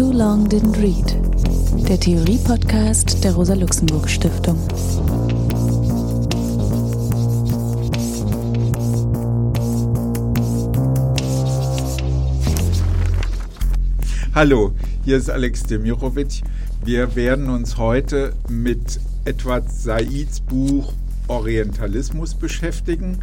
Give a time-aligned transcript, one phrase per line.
[0.00, 1.14] Too Long Didn't Read,
[1.86, 4.56] der Theorie-Podcast der Rosa-Luxemburg-Stiftung.
[14.34, 14.72] Hallo,
[15.04, 16.44] hier ist Alex Demirovic.
[16.82, 20.94] Wir werden uns heute mit Edward Saids Buch
[21.28, 23.18] Orientalismus beschäftigen.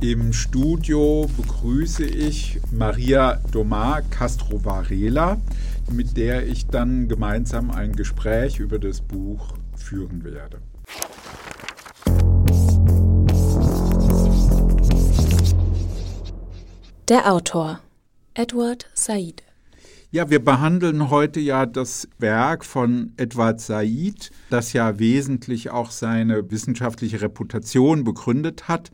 [0.00, 5.38] Im Studio begrüße ich Maria Domar Castro Varela,
[5.90, 10.60] mit der ich dann gemeinsam ein Gespräch über das Buch führen werde.
[17.08, 17.80] Der Autor
[18.34, 19.42] Edward Said
[20.10, 26.50] ja, wir behandeln heute ja das Werk von Edward Said, das ja wesentlich auch seine
[26.50, 28.90] wissenschaftliche Reputation begründet hat.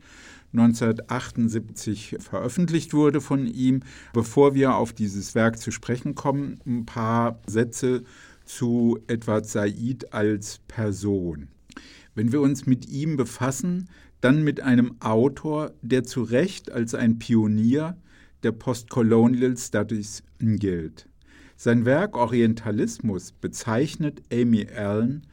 [0.57, 3.81] 1978 veröffentlicht wurde von ihm.
[4.13, 8.03] Bevor wir auf dieses Werk zu sprechen kommen, ein paar Sätze
[8.45, 11.49] zu Edward Said als Person.
[12.13, 13.89] Wenn wir uns mit ihm befassen,
[14.21, 17.97] dann mit einem Autor, der zu Recht als ein Pionier
[18.43, 21.07] der Postcolonial Studies gilt.
[21.57, 25.25] Sein Werk Orientalismus bezeichnet Amy Allen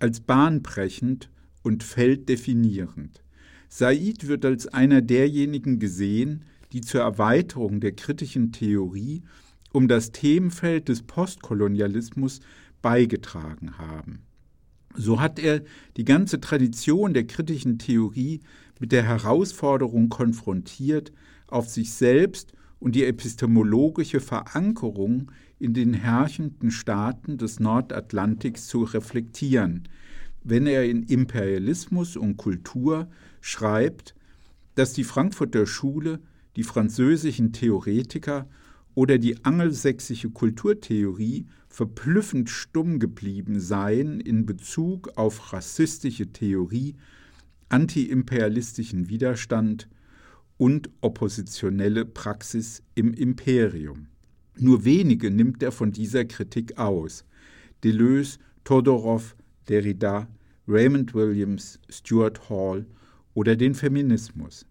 [0.00, 1.30] als bahnbrechend
[1.62, 3.22] und felddefinierend.
[3.68, 9.22] Said wird als einer derjenigen gesehen, die zur Erweiterung der kritischen Theorie
[9.72, 12.40] um das Themenfeld des Postkolonialismus
[12.80, 14.20] beigetragen haben.
[14.94, 15.62] So hat er
[15.96, 18.40] die ganze Tradition der kritischen Theorie
[18.80, 21.12] mit der Herausforderung konfrontiert,
[21.48, 29.88] auf sich selbst und die epistemologische Verankerung in den herrschenden Staaten des Nordatlantiks zu reflektieren,
[30.42, 33.08] wenn er in Imperialismus und Kultur
[33.46, 34.16] schreibt,
[34.74, 36.20] dass die Frankfurter Schule,
[36.56, 38.48] die französischen Theoretiker
[38.96, 46.96] oder die angelsächsische Kulturtheorie verblüffend stumm geblieben seien in Bezug auf rassistische Theorie,
[47.68, 49.88] antiimperialistischen Widerstand
[50.56, 54.08] und oppositionelle Praxis im Imperium.
[54.58, 57.24] Nur wenige nimmt er von dieser Kritik aus.
[57.84, 59.36] Deleuze, Todorov,
[59.68, 60.26] Derrida,
[60.66, 62.86] Raymond Williams, Stuart Hall
[63.36, 64.66] oder den Feminismus.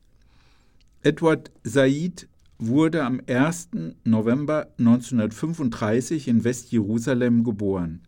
[1.03, 2.27] Edward Said
[2.57, 3.69] wurde am 1.
[4.03, 8.01] November 1935 in Westjerusalem geboren.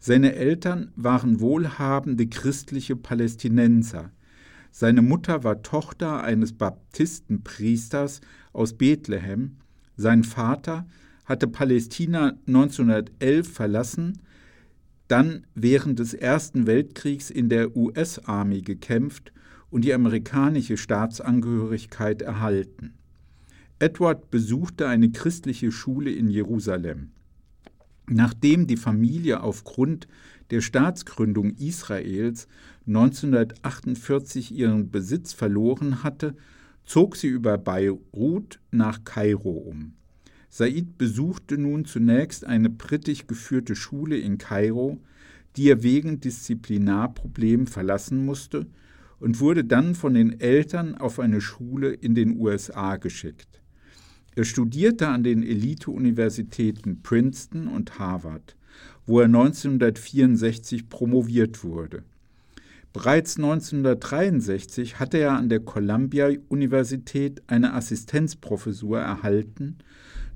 [0.00, 4.10] Seine Eltern waren wohlhabende christliche Palästinenser.
[4.72, 9.58] Seine Mutter war Tochter eines Baptistenpriesters aus Bethlehem,
[9.96, 10.86] sein Vater
[11.26, 14.18] hatte Palästina 1911 verlassen,
[15.06, 19.32] dann während des Ersten Weltkriegs in der US-Army gekämpft
[19.72, 22.92] und die amerikanische Staatsangehörigkeit erhalten.
[23.78, 27.08] Edward besuchte eine christliche Schule in Jerusalem.
[28.06, 30.06] Nachdem die Familie aufgrund
[30.50, 32.48] der Staatsgründung Israels
[32.86, 36.36] 1948 ihren Besitz verloren hatte,
[36.84, 39.94] zog sie über Beirut nach Kairo um.
[40.50, 45.00] Said besuchte nun zunächst eine britisch geführte Schule in Kairo,
[45.56, 48.66] die er wegen Disziplinarproblemen verlassen musste,
[49.22, 53.60] und wurde dann von den Eltern auf eine Schule in den USA geschickt.
[54.34, 58.56] Er studierte an den Elite-Universitäten Princeton und Harvard,
[59.06, 62.02] wo er 1964 promoviert wurde.
[62.92, 69.78] Bereits 1963 hatte er an der Columbia-Universität eine Assistenzprofessur erhalten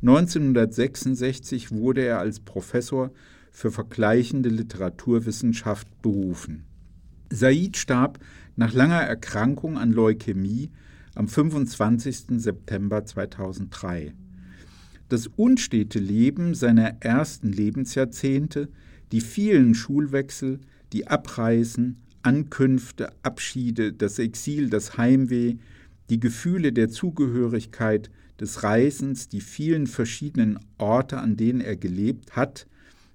[0.02, 3.10] 1966 wurde er als Professor
[3.50, 6.64] für vergleichende Literaturwissenschaft berufen.
[7.30, 8.18] Said starb
[8.56, 10.70] nach langer Erkrankung an Leukämie
[11.14, 12.40] am 25.
[12.40, 14.14] September 2003.
[15.08, 18.68] Das unstete Leben seiner ersten Lebensjahrzehnte,
[19.12, 20.60] die vielen Schulwechsel,
[20.92, 25.56] die Abreisen, Ankünfte, Abschiede, das Exil, das Heimweh,
[26.10, 32.66] die Gefühle der Zugehörigkeit, des Reisens, die vielen verschiedenen Orte, an denen er gelebt hat,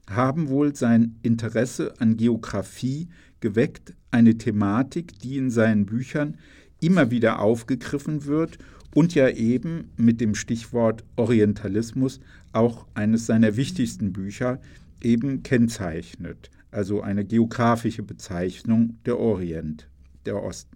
[0.09, 3.07] haben wohl sein Interesse an Geographie
[3.39, 6.37] geweckt, eine Thematik, die in seinen Büchern
[6.79, 8.57] immer wieder aufgegriffen wird
[8.93, 12.19] und ja eben mit dem Stichwort Orientalismus
[12.51, 14.59] auch eines seiner wichtigsten Bücher
[15.01, 19.87] eben kennzeichnet, also eine geografische Bezeichnung der Orient,
[20.25, 20.75] der Osten.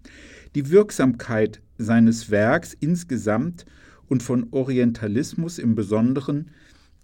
[0.54, 3.66] Die Wirksamkeit seines Werks insgesamt
[4.08, 6.50] und von Orientalismus im Besonderen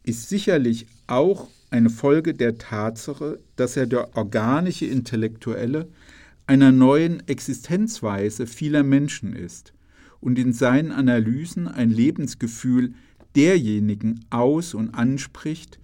[0.04, 5.88] ist sicherlich auch eine Folge der Tatsache, dass er der organische Intellektuelle
[6.52, 9.72] einer neuen Existenzweise vieler Menschen ist
[10.20, 12.92] und in seinen Analysen ein Lebensgefühl
[13.34, 15.80] derjenigen aus und anspricht,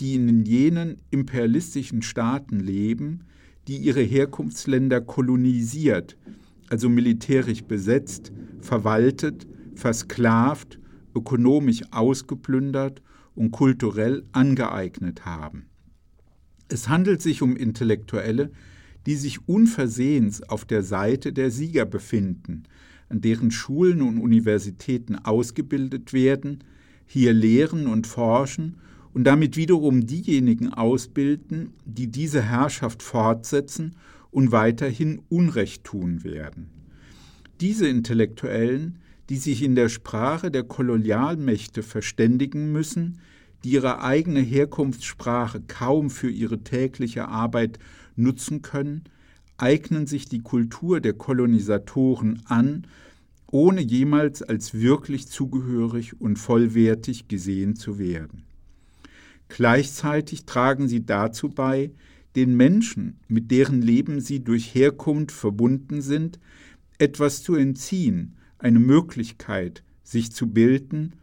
[0.00, 3.20] die in jenen imperialistischen Staaten leben,
[3.68, 6.18] die ihre Herkunftsländer kolonisiert,
[6.68, 10.78] also militärisch besetzt, verwaltet, versklavt,
[11.14, 13.00] ökonomisch ausgeplündert
[13.34, 15.70] und kulturell angeeignet haben.
[16.68, 18.50] Es handelt sich um Intellektuelle,
[19.06, 22.64] die sich unversehens auf der Seite der Sieger befinden,
[23.08, 26.64] an deren Schulen und Universitäten ausgebildet werden,
[27.06, 28.76] hier lehren und forschen
[29.12, 33.96] und damit wiederum diejenigen ausbilden, die diese Herrschaft fortsetzen
[34.30, 36.70] und weiterhin Unrecht tun werden.
[37.60, 38.98] Diese Intellektuellen,
[39.28, 43.18] die sich in der Sprache der Kolonialmächte verständigen müssen,
[43.62, 47.78] die ihre eigene Herkunftssprache kaum für ihre tägliche Arbeit
[48.16, 49.04] nutzen können,
[49.56, 52.86] eignen sich die Kultur der Kolonisatoren an,
[53.50, 58.44] ohne jemals als wirklich zugehörig und vollwertig gesehen zu werden.
[59.48, 61.92] Gleichzeitig tragen sie dazu bei,
[62.34, 66.40] den Menschen, mit deren Leben sie durch Herkunft verbunden sind,
[66.98, 71.14] etwas zu entziehen, eine Möglichkeit, sich zu bilden,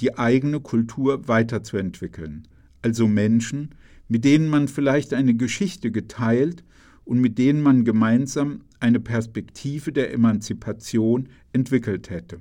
[0.00, 2.48] die eigene Kultur weiterzuentwickeln,
[2.82, 3.74] also Menschen,
[4.08, 6.64] mit denen man vielleicht eine Geschichte geteilt
[7.04, 12.40] und mit denen man gemeinsam eine Perspektive der Emanzipation entwickelt hätte.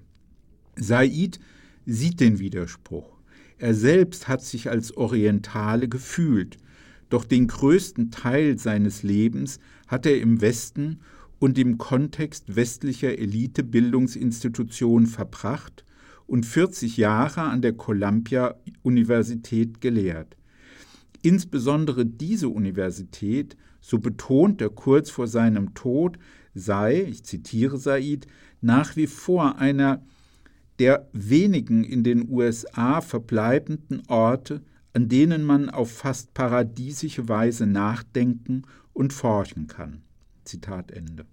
[0.76, 1.40] Said
[1.86, 3.18] sieht den Widerspruch.
[3.58, 6.58] Er selbst hat sich als Orientale gefühlt,
[7.10, 11.00] doch den größten Teil seines Lebens hat er im Westen
[11.40, 15.86] und im Kontext westlicher Elite-Bildungsinstitutionen verbracht
[16.26, 20.37] und 40 Jahre an der Columbia-Universität gelehrt.
[21.22, 26.18] Insbesondere diese Universität, so betont er kurz vor seinem Tod,
[26.54, 28.28] sei, ich zitiere Said,
[28.62, 30.02] nach wie vor einer
[30.80, 34.62] der wenigen in den USA verbleibenden Orte,
[34.94, 38.64] an denen man auf fast paradiesische Weise nachdenken
[38.94, 40.02] und forschen kann.
[40.44, 41.26] Zitat Ende.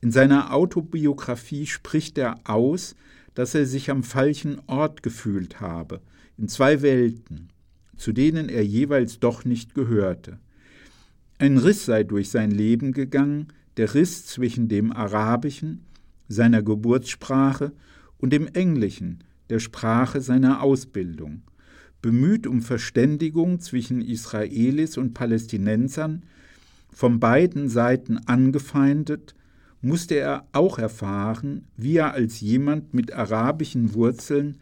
[0.00, 2.96] In seiner Autobiografie spricht er aus,
[3.34, 6.00] dass er sich am falschen Ort gefühlt habe,
[6.38, 7.48] in zwei Welten,
[8.00, 10.38] zu denen er jeweils doch nicht gehörte.
[11.38, 15.84] Ein Riss sei durch sein Leben gegangen, der Riss zwischen dem Arabischen,
[16.26, 17.72] seiner Geburtssprache,
[18.16, 21.42] und dem Englischen, der Sprache seiner Ausbildung.
[22.00, 26.22] Bemüht um Verständigung zwischen Israelis und Palästinensern,
[26.90, 29.34] von beiden Seiten angefeindet,
[29.82, 34.56] musste er auch erfahren, wie er als jemand mit arabischen Wurzeln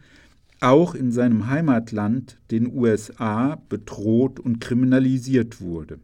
[0.61, 5.99] auch in seinem Heimatland, den USA, bedroht und kriminalisiert wurde.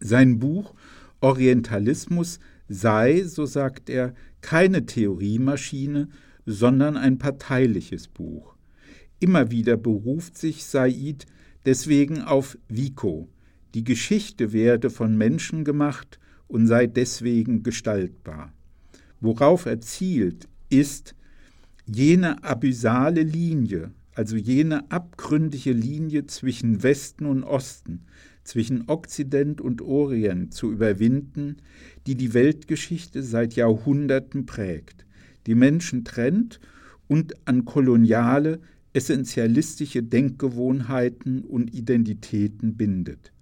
[0.00, 0.74] Sein Buch
[1.20, 2.38] Orientalismus
[2.68, 6.08] sei, so sagt er, keine Theoriemaschine,
[6.46, 8.54] sondern ein parteiliches Buch.
[9.20, 11.26] Immer wieder beruft sich Said
[11.64, 13.28] deswegen auf Vico.
[13.74, 18.52] Die Geschichte werde von Menschen gemacht und sei deswegen gestaltbar.
[19.20, 21.14] Worauf er zielt, ist
[21.88, 28.04] jene abyssale Linie, also jene abgründige Linie zwischen Westen und Osten,
[28.44, 31.56] zwischen Okzident und Orient zu überwinden,
[32.06, 35.04] die die Weltgeschichte seit Jahrhunderten prägt
[35.48, 36.60] die Menschen trennt
[37.08, 38.60] und an koloniale,
[38.92, 43.32] essentialistische Denkgewohnheiten und Identitäten bindet.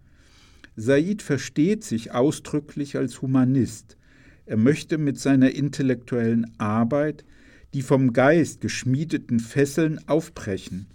[0.77, 3.97] Said versteht sich ausdrücklich als Humanist.
[4.45, 7.25] Er möchte mit seiner intellektuellen Arbeit
[7.77, 10.87] die vom Geist geschmiedeten Fesseln aufbrechen,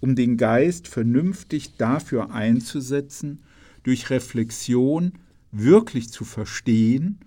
[0.00, 3.42] um den Geist vernünftig dafür einzusetzen,
[3.82, 5.12] durch Reflexion
[5.50, 7.18] wirklich zu verstehen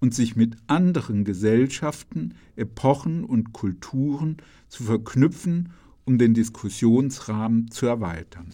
[0.00, 4.38] und sich mit anderen Gesellschaften, Epochen und Kulturen
[4.70, 5.68] zu verknüpfen,
[6.06, 8.46] um den Diskussionsrahmen zu erweitern.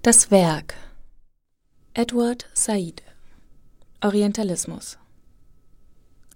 [0.00, 0.72] Das Werk
[1.92, 3.05] Edward Said
[4.02, 4.98] Orientalismus.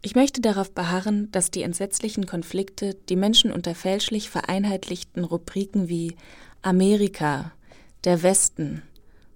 [0.03, 6.17] Ich möchte darauf beharren, dass die entsetzlichen Konflikte die Menschen unter fälschlich vereinheitlichten Rubriken wie
[6.63, 7.53] Amerika,
[8.05, 8.83] der Westen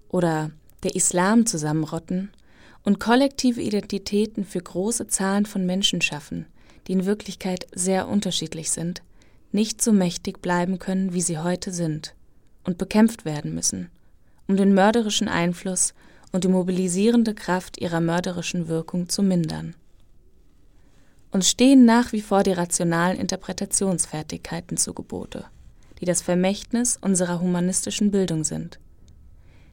[0.09, 0.49] oder
[0.81, 2.31] der Islam zusammenrotten
[2.83, 6.47] und kollektive Identitäten für große Zahlen von Menschen schaffen,
[6.87, 9.03] die in Wirklichkeit sehr unterschiedlich sind,
[9.51, 12.15] nicht so mächtig bleiben können, wie sie heute sind,
[12.63, 13.89] und bekämpft werden müssen,
[14.47, 15.93] um den mörderischen Einfluss
[16.35, 19.73] und die mobilisierende Kraft ihrer mörderischen Wirkung zu mindern.
[21.31, 25.45] Uns stehen nach wie vor die rationalen Interpretationsfertigkeiten zu Gebote
[25.99, 28.79] die das Vermächtnis unserer humanistischen Bildung sind.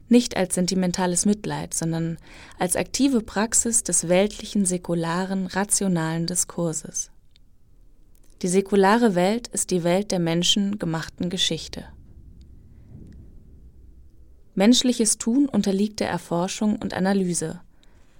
[0.09, 2.17] Nicht als sentimentales Mitleid, sondern
[2.59, 7.09] als aktive Praxis des weltlichen, säkularen, rationalen Diskurses.
[8.41, 11.85] Die säkulare Welt ist die Welt der menschengemachten Geschichte.
[14.55, 17.61] Menschliches Tun unterliegt der Erforschung und Analyse.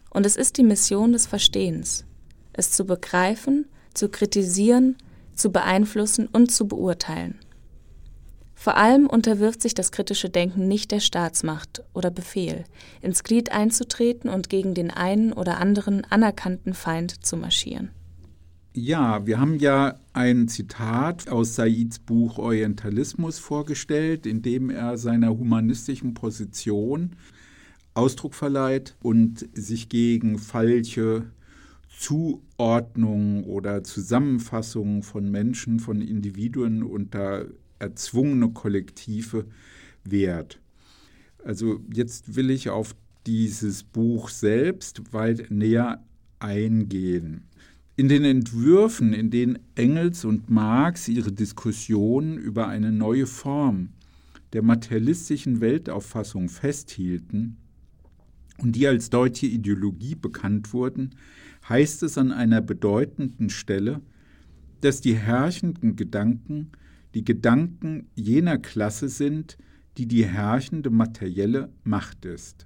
[0.10, 2.06] Und es ist die Mission des Verstehens,
[2.54, 4.98] es zu begreifen, zu kritisieren,
[5.36, 7.40] zu beeinflussen und zu beurteilen.
[8.56, 12.64] Vor allem unterwirft sich das kritische Denken nicht der Staatsmacht oder Befehl,
[13.02, 17.92] ins Glied einzutreten und gegen den einen oder anderen anerkannten Feind zu marschieren.
[18.76, 25.30] Ja, wir haben ja ein Zitat aus Saids Buch Orientalismus vorgestellt, in dem er seiner
[25.30, 27.12] humanistischen Position
[27.94, 31.28] Ausdruck verleiht und sich gegen falsche
[32.00, 37.46] Zuordnungen oder Zusammenfassungen von Menschen, von Individuen unter
[37.78, 39.46] erzwungene Kollektive
[40.04, 40.60] wehrt.
[41.46, 42.96] Also jetzt will ich auf
[43.28, 46.04] dieses Buch selbst weit näher
[46.40, 47.44] eingehen.
[47.96, 53.90] In den Entwürfen, in denen Engels und Marx ihre Diskussionen über eine neue Form
[54.54, 57.58] der materialistischen Weltauffassung festhielten
[58.58, 61.12] und die als deutsche Ideologie bekannt wurden,
[61.70, 64.02] heißt es an einer bedeutenden Stelle,
[64.82, 66.72] dass die herrschenden Gedanken
[67.14, 69.60] die Gedanken jener Klasse sind,
[70.00, 72.66] die die herrschende materielle Macht ist.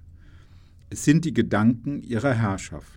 [0.90, 2.97] Es sind die Gedanken ihrer Herrschaft.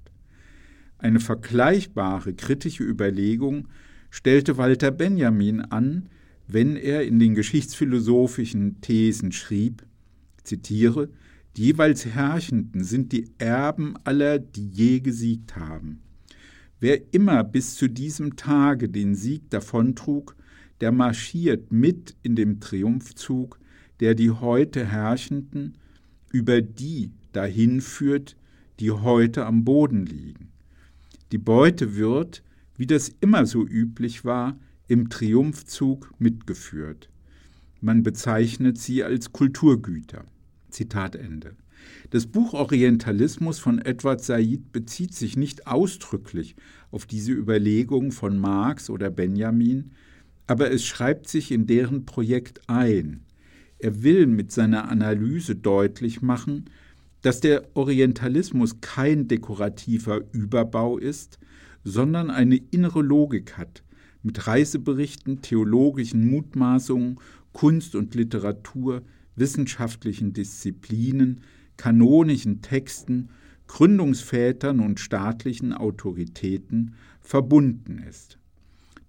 [1.00, 3.68] Eine vergleichbare kritische Überlegung
[4.10, 6.10] stellte Walter Benjamin an,
[6.46, 9.82] wenn er in den geschichtsphilosophischen Thesen schrieb,
[10.44, 11.08] zitiere,
[11.56, 16.02] die jeweils Herrschenden sind die Erben aller, die je gesiegt haben.
[16.80, 20.36] Wer immer bis zu diesem Tage den Sieg davontrug,
[20.82, 23.58] der marschiert mit in dem Triumphzug,
[24.00, 25.78] der die heute Herrschenden
[26.30, 28.36] über die dahin führt,
[28.80, 30.50] die heute am Boden liegen.
[31.32, 32.42] Die Beute wird,
[32.76, 34.58] wie das immer so üblich war,
[34.88, 37.08] im Triumphzug mitgeführt.
[37.80, 40.24] Man bezeichnet sie als Kulturgüter.
[40.70, 41.56] Zitat Ende.
[42.10, 46.56] Das Buch Orientalismus von Edward Said bezieht sich nicht ausdrücklich
[46.90, 49.92] auf diese Überlegung von Marx oder Benjamin,
[50.46, 53.20] aber es schreibt sich in deren Projekt ein.
[53.78, 56.66] Er will mit seiner Analyse deutlich machen,
[57.22, 61.38] dass der Orientalismus kein dekorativer Überbau ist,
[61.84, 63.82] sondern eine innere Logik hat,
[64.22, 67.18] mit Reiseberichten, theologischen Mutmaßungen,
[67.52, 69.02] Kunst und Literatur,
[69.36, 71.40] wissenschaftlichen Disziplinen,
[71.76, 73.30] kanonischen Texten,
[73.66, 78.38] Gründungsvätern und staatlichen Autoritäten verbunden ist.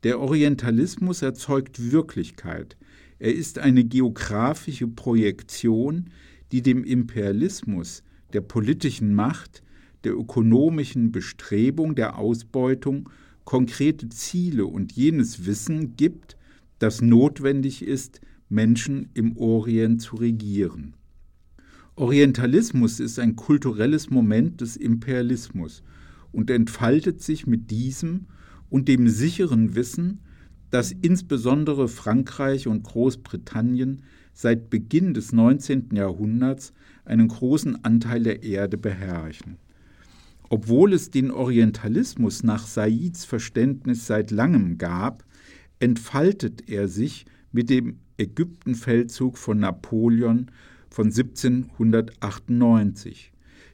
[0.03, 2.77] Der Orientalismus erzeugt Wirklichkeit.
[3.19, 6.09] Er ist eine geografische Projektion,
[6.51, 8.03] die dem Imperialismus,
[8.33, 9.63] der politischen Macht,
[10.03, 13.09] der ökonomischen Bestrebung, der Ausbeutung
[13.43, 16.37] konkrete Ziele und jenes Wissen gibt,
[16.79, 20.95] das notwendig ist, Menschen im Orient zu regieren.
[21.95, 25.83] Orientalismus ist ein kulturelles Moment des Imperialismus
[26.31, 28.27] und entfaltet sich mit diesem
[28.69, 30.21] und dem sicheren Wissen,
[30.69, 35.89] dass insbesondere Frankreich und Großbritannien seit Beginn des 19.
[35.93, 36.71] Jahrhunderts
[37.05, 39.57] einen großen Anteil der Erde beherrschen.
[40.49, 45.25] Obwohl es den Orientalismus nach Saids Verständnis seit langem gab,
[45.79, 50.47] entfaltet er sich mit dem Ägyptenfeldzug von Napoleon
[50.89, 53.31] von 1798.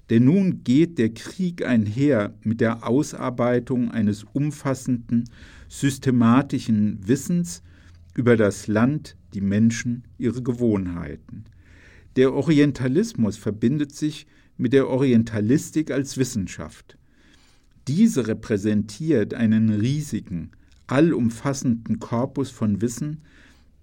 [0.10, 5.26] Denn nun geht der Krieg einher mit der Ausarbeitung eines umfassenden,
[5.68, 7.62] systematischen Wissens
[8.16, 11.46] über das Land, die Menschen, ihre Gewohnheiten.
[12.16, 16.98] Der Orientalismus verbindet sich mit der Orientalistik als Wissenschaft.
[17.88, 20.52] Diese repräsentiert einen riesigen,
[20.88, 23.22] allumfassenden Korpus von Wissen,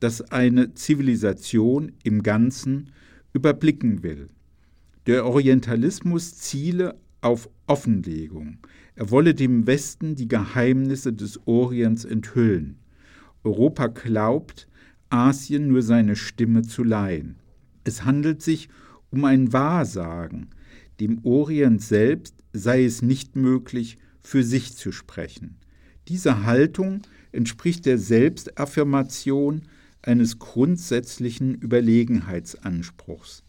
[0.01, 2.91] das eine Zivilisation im Ganzen
[3.33, 4.29] überblicken will.
[5.07, 8.59] Der Orientalismus ziele auf Offenlegung.
[8.97, 12.77] Er wolle dem Westen die Geheimnisse des Orients enthüllen.
[13.43, 14.69] Europa glaubt,
[15.15, 17.37] Asien nur seine Stimme zu leihen.
[17.85, 18.69] Es handelt sich
[19.11, 20.49] um ein Wahrsagen.
[20.99, 25.57] Dem Orient selbst sei es nicht möglich, für sich zu sprechen.
[26.09, 29.63] Diese Haltung entspricht der Selbstaffirmation
[30.03, 33.45] eines grundsätzlichen Überlegenheitsanspruchs.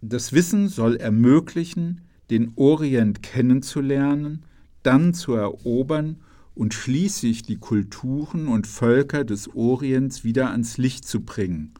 [0.00, 4.44] Das Wissen soll ermöglichen, den Orient kennenzulernen,
[4.82, 6.16] dann zu erobern
[6.58, 11.72] und schließlich die Kulturen und Völker des Orients wieder ans Licht zu bringen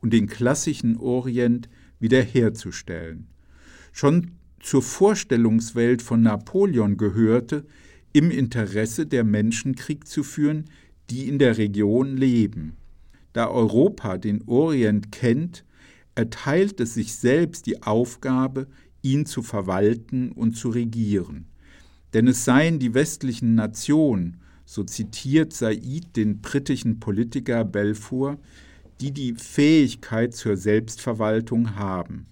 [0.00, 1.68] und den klassischen Orient
[2.00, 3.28] wiederherzustellen.
[3.92, 7.64] Schon zur Vorstellungswelt von Napoleon gehörte,
[8.12, 10.64] im Interesse der Menschen Krieg zu führen,
[11.10, 12.76] die in der Region leben.
[13.32, 15.64] Da Europa den Orient kennt,
[16.16, 18.66] erteilt es sich selbst die Aufgabe,
[19.00, 21.46] ihn zu verwalten und zu regieren.
[22.14, 28.38] Denn es seien die westlichen Nationen, so zitiert Said den britischen Politiker Balfour,
[29.00, 32.26] die die Fähigkeit zur Selbstverwaltung haben.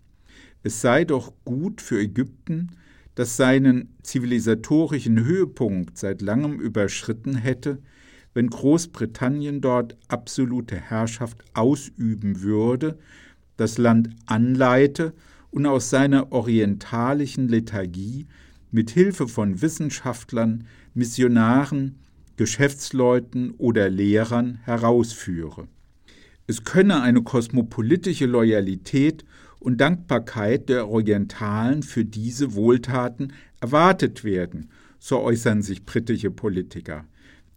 [0.62, 2.72] Es sei doch gut für Ägypten,
[3.14, 7.78] das seinen zivilisatorischen Höhepunkt seit langem überschritten hätte,
[8.34, 12.98] wenn Großbritannien dort absolute Herrschaft ausüben würde,
[13.56, 15.14] das Land anleite
[15.50, 18.26] und aus seiner orientalischen Lethargie
[18.70, 21.96] mit Hilfe von Wissenschaftlern, Missionaren,
[22.36, 25.68] Geschäftsleuten oder Lehrern herausführe.
[26.46, 29.24] Es könne eine kosmopolitische Loyalität
[29.58, 34.68] und Dankbarkeit der Orientalen für diese Wohltaten erwartet werden,
[34.98, 37.04] so äußern sich britische Politiker.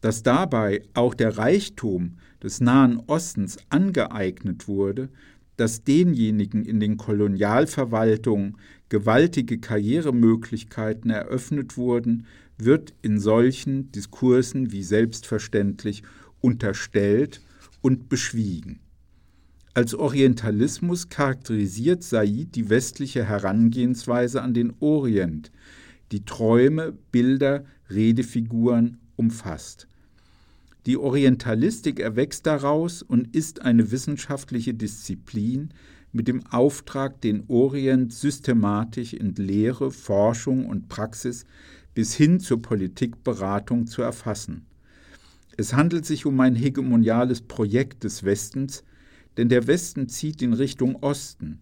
[0.01, 5.09] Dass dabei auch der Reichtum des Nahen Ostens angeeignet wurde,
[5.59, 8.55] dass denjenigen in den Kolonialverwaltungen
[8.87, 12.25] gewaltige Karrieremöglichkeiten eröffnet wurden,
[12.57, 16.03] wird in solchen Diskursen wie selbstverständlich
[16.39, 17.41] unterstellt
[17.81, 18.79] und beschwiegen.
[19.73, 25.51] Als Orientalismus charakterisiert Said die westliche Herangehensweise an den Orient,
[26.13, 29.88] die Träume, Bilder, Redefiguren umfasst.
[30.85, 35.69] Die Orientalistik erwächst daraus und ist eine wissenschaftliche Disziplin
[36.11, 41.45] mit dem Auftrag, den Orient systematisch in Lehre, Forschung und Praxis
[41.93, 44.65] bis hin zur Politikberatung zu erfassen.
[45.57, 48.83] Es handelt sich um ein hegemoniales Projekt des Westens,
[49.35, 51.59] denn der Westen zieht in Richtung Osten.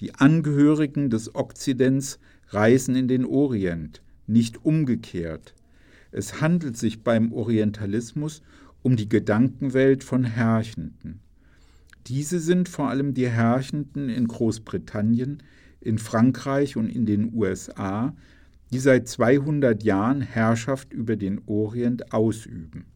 [0.00, 5.54] Die Angehörigen des Okzidents reisen in den Orient, nicht umgekehrt.
[6.12, 8.42] Es handelt sich beim Orientalismus
[8.82, 11.20] um die Gedankenwelt von Herrschenden.
[12.06, 15.42] Diese sind vor allem die Herrschenden in Großbritannien,
[15.80, 18.14] in Frankreich und in den USA,
[18.72, 22.86] die seit 200 Jahren Herrschaft über den Orient ausüben.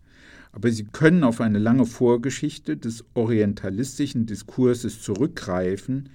[0.52, 6.10] Aber sie können auf eine lange Vorgeschichte des orientalistischen Diskurses zurückgreifen,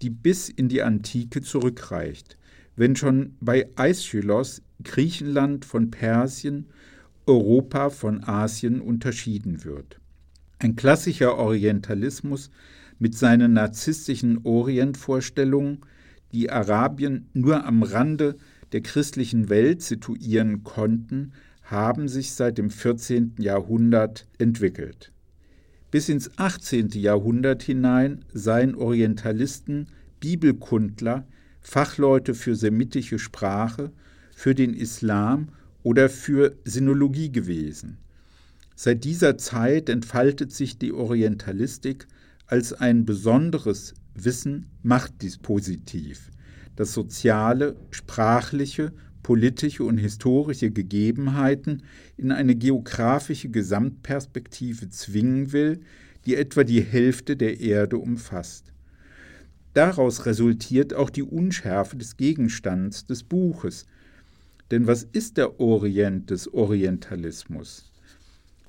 [0.00, 2.38] die bis in die Antike zurückreicht,
[2.76, 6.68] wenn schon bei Aeschylus Griechenland von Persien,
[7.30, 10.00] Europa von Asien unterschieden wird.
[10.58, 12.50] Ein klassischer Orientalismus
[12.98, 15.78] mit seinen narzisstischen Orientvorstellungen,
[16.32, 18.36] die Arabien nur am Rande
[18.72, 23.36] der christlichen Welt situieren konnten, haben sich seit dem 14.
[23.38, 25.12] Jahrhundert entwickelt.
[25.92, 26.88] Bis ins 18.
[26.90, 29.86] Jahrhundert hinein seien Orientalisten
[30.18, 31.26] Bibelkundler,
[31.60, 33.92] Fachleute für semitische Sprache,
[34.34, 35.48] für den Islam
[35.82, 37.98] oder für Sinologie gewesen.
[38.74, 42.06] Seit dieser Zeit entfaltet sich die Orientalistik
[42.46, 46.30] als ein besonderes Wissen-Machtdispositiv,
[46.76, 51.82] das soziale, sprachliche, politische und historische Gegebenheiten
[52.16, 55.80] in eine geografische Gesamtperspektive zwingen will,
[56.24, 58.72] die etwa die Hälfte der Erde umfasst.
[59.74, 63.86] Daraus resultiert auch die Unschärfe des Gegenstands des Buches,
[64.70, 67.90] denn was ist der Orient des Orientalismus?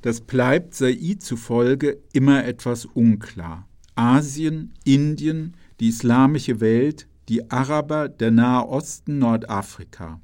[0.01, 3.67] Das bleibt Said zufolge immer etwas unklar.
[3.95, 10.19] Asien, Indien, die islamische Welt, die Araber, der Nahe Osten, Nordafrika.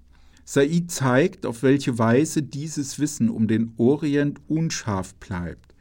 [0.45, 5.75] Said zeigt, auf welche Weise dieses Wissen um den Orient unscharf bleibt.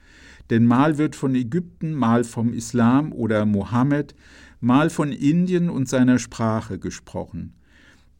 [0.50, 4.14] Denn mal wird von Ägypten, mal vom Islam oder Mohammed,
[4.60, 7.54] mal von Indien und seiner Sprache gesprochen.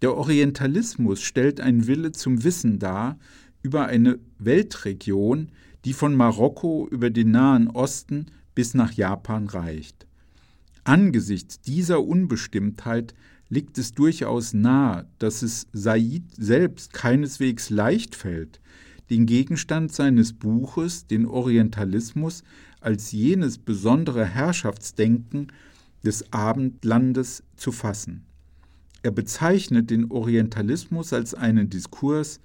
[0.02, 3.18] Der Orientalismus stellt einen Wille zum Wissen dar
[3.62, 5.50] über eine Weltregion,
[5.84, 10.06] die von Marokko über den Nahen Osten bis nach Japan reicht.
[10.84, 13.14] Angesichts dieser Unbestimmtheit
[13.48, 18.60] liegt es durchaus nahe, dass es Said selbst keineswegs leicht fällt,
[19.08, 22.42] den Gegenstand seines Buches, den Orientalismus,
[22.80, 25.48] als jenes besondere Herrschaftsdenken
[26.04, 28.25] des Abendlandes zu fassen.
[29.06, 32.40] Er bezeichnet den Orientalismus als einen Diskurs,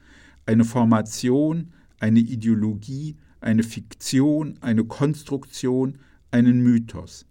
[0.45, 5.97] eine Formation, eine Ideologie, eine Fiktion, eine Konstruktion,
[6.29, 7.25] einen Mythos.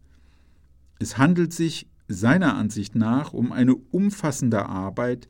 [0.98, 5.28] Es handelt sich seiner Ansicht nach um eine umfassende Arbeit,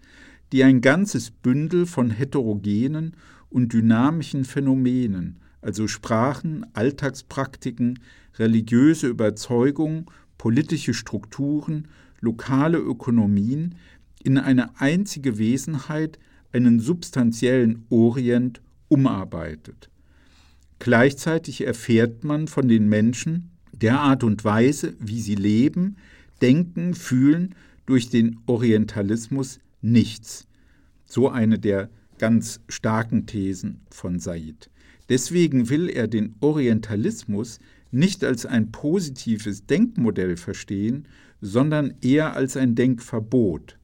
[0.51, 3.15] die ein ganzes Bündel von heterogenen
[3.51, 7.99] und dynamischen Phänomenen, also Sprachen, Alltagspraktiken,
[8.39, 10.07] religiöse Überzeugungen,
[10.39, 11.89] politische Strukturen
[12.21, 13.75] lokale Ökonomien
[14.23, 16.19] in eine einzige Wesenheit,
[16.53, 19.89] einen substanziellen Orient, umarbeitet.
[20.81, 25.97] Gleichzeitig erfährt man von den Menschen der Art und Weise, wie sie leben,
[26.43, 27.55] denken, fühlen,
[27.87, 30.47] durch den Orientalismus nichts.
[31.07, 34.71] So eine der ganz starken Thesen von Said.
[35.09, 37.59] Deswegen will er den Orientalismus
[37.91, 41.07] nicht als ein positives Denkmodell verstehen,
[41.41, 43.79] sondern eher als ein Denkverbot.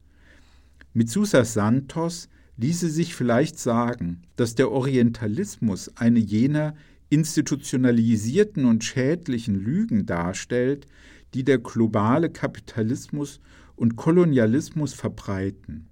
[0.93, 6.75] Mit Susa Santos ließe sich vielleicht sagen, dass der Orientalismus eine jener
[7.09, 10.87] institutionalisierten und schädlichen Lügen darstellt,
[11.33, 13.39] die der globale Kapitalismus
[13.75, 15.87] und Kolonialismus verbreiten.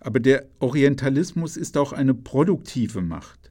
[0.00, 3.50] Aber der Orientalismus ist auch eine produktive Macht,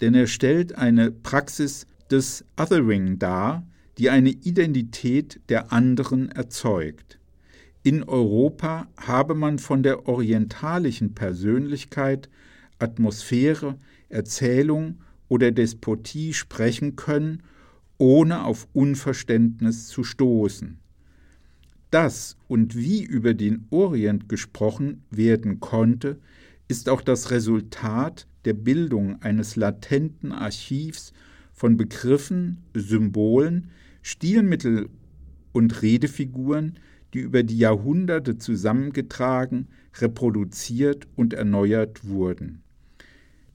[0.00, 3.66] denn er stellt eine Praxis des Othering dar,
[4.00, 7.18] die eine Identität der anderen erzeugt.
[7.82, 12.30] In Europa habe man von der orientalischen Persönlichkeit,
[12.78, 13.76] Atmosphäre,
[14.08, 17.42] Erzählung oder Despotie sprechen können,
[17.98, 20.78] ohne auf Unverständnis zu stoßen.
[21.90, 26.18] Das und wie über den Orient gesprochen werden konnte,
[26.68, 31.12] ist auch das Resultat der Bildung eines latenten Archivs
[31.52, 33.70] von Begriffen, Symbolen,
[34.02, 34.88] Stilmittel
[35.52, 36.78] und Redefiguren,
[37.14, 42.62] die über die Jahrhunderte zusammengetragen, reproduziert und erneuert wurden.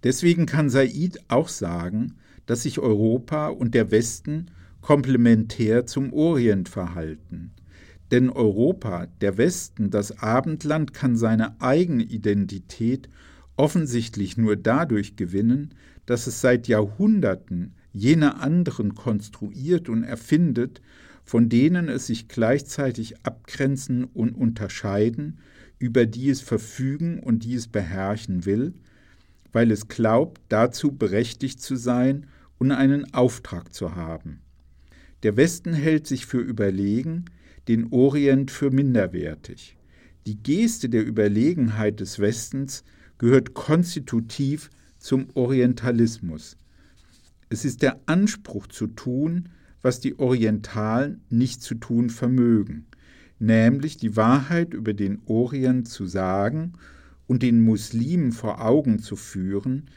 [0.04, 7.52] Deswegen kann Said auch sagen, dass sich Europa und der Westen komplementär zum Orient verhalten.
[8.12, 13.10] Denn Europa, der Westen, das Abendland kann seine eigene Identität
[13.56, 15.74] offensichtlich nur dadurch gewinnen,
[16.06, 20.82] dass es seit Jahrhunderten jene anderen konstruiert und erfindet,
[21.24, 25.40] von denen es sich gleichzeitig abgrenzen und unterscheiden,
[25.80, 28.74] über die es verfügen und die es beherrschen will,
[29.54, 32.28] weil es glaubt, dazu berechtigt zu sein
[32.58, 34.42] und einen Auftrag zu haben.
[35.24, 37.26] Der Westen hält sich für überlegen,
[37.70, 39.78] den Orient für minderwertig.
[40.28, 42.84] Die Geste der Überlegenheit des Westens
[43.18, 46.58] gehört konstitutiv zum Orientalismus.
[47.50, 49.50] Es ist der Anspruch zu tun,
[49.82, 52.88] was die Orientalen nicht zu tun vermögen,
[53.38, 56.74] nämlich die Wahrheit über den Orient zu sagen
[57.28, 59.90] und den Muslimen vor Augen zu führen,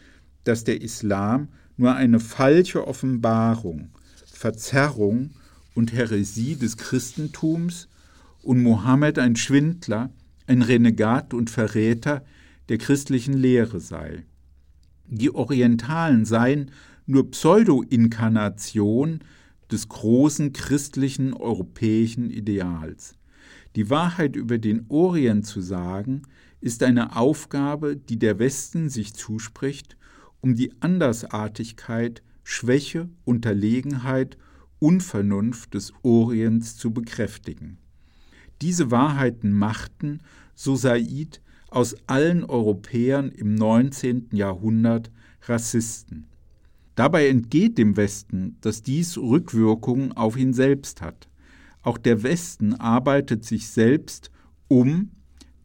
[0.45, 3.89] dass der Islam nur eine falsche Offenbarung,
[4.27, 5.31] Verzerrung
[5.75, 7.89] und Häresie des Christentums
[8.43, 10.11] und Mohammed ein Schwindler,
[10.47, 12.25] ein Renegat und Verräter
[12.69, 14.25] der christlichen Lehre sei.
[15.07, 16.71] Die Orientalen seien
[17.09, 19.21] nur Pseudo-Inkarnation
[19.73, 23.15] des großen christlichen europäischen Ideals.
[23.77, 26.23] Die Wahrheit über den Orient zu sagen,
[26.61, 29.97] ist eine Aufgabe, die der Westen sich zuspricht,
[30.43, 34.37] um die Andersartigkeit, Schwäche, Unterlegenheit,
[34.79, 37.79] Unvernunft des Orients zu bekräftigen.
[38.61, 40.21] Diese Wahrheiten machten,
[40.55, 41.41] so Said,
[41.71, 44.29] aus allen Europäern im 19.
[44.33, 45.11] Jahrhundert
[45.47, 46.27] Rassisten.
[46.99, 51.29] Dabei entgeht dem Westen, dass dies Rückwirkungen auf ihn selbst hat.
[51.81, 54.33] Auch der Westen arbeitet sich selbst
[54.67, 55.13] um,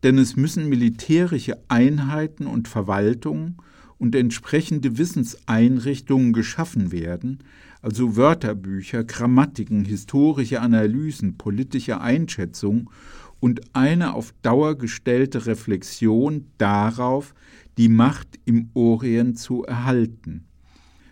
[0.04, 3.58] denn es müssen militärische Einheiten und Verwaltungen
[3.98, 7.40] und entsprechende Wissenseinrichtungen geschaffen werden,
[7.82, 12.92] also Wörterbücher, Grammatiken, historische Analysen, politische Einschätzungen
[13.40, 17.34] und eine auf Dauer gestellte Reflexion darauf,
[17.80, 20.46] die Macht im Orient zu erhalten.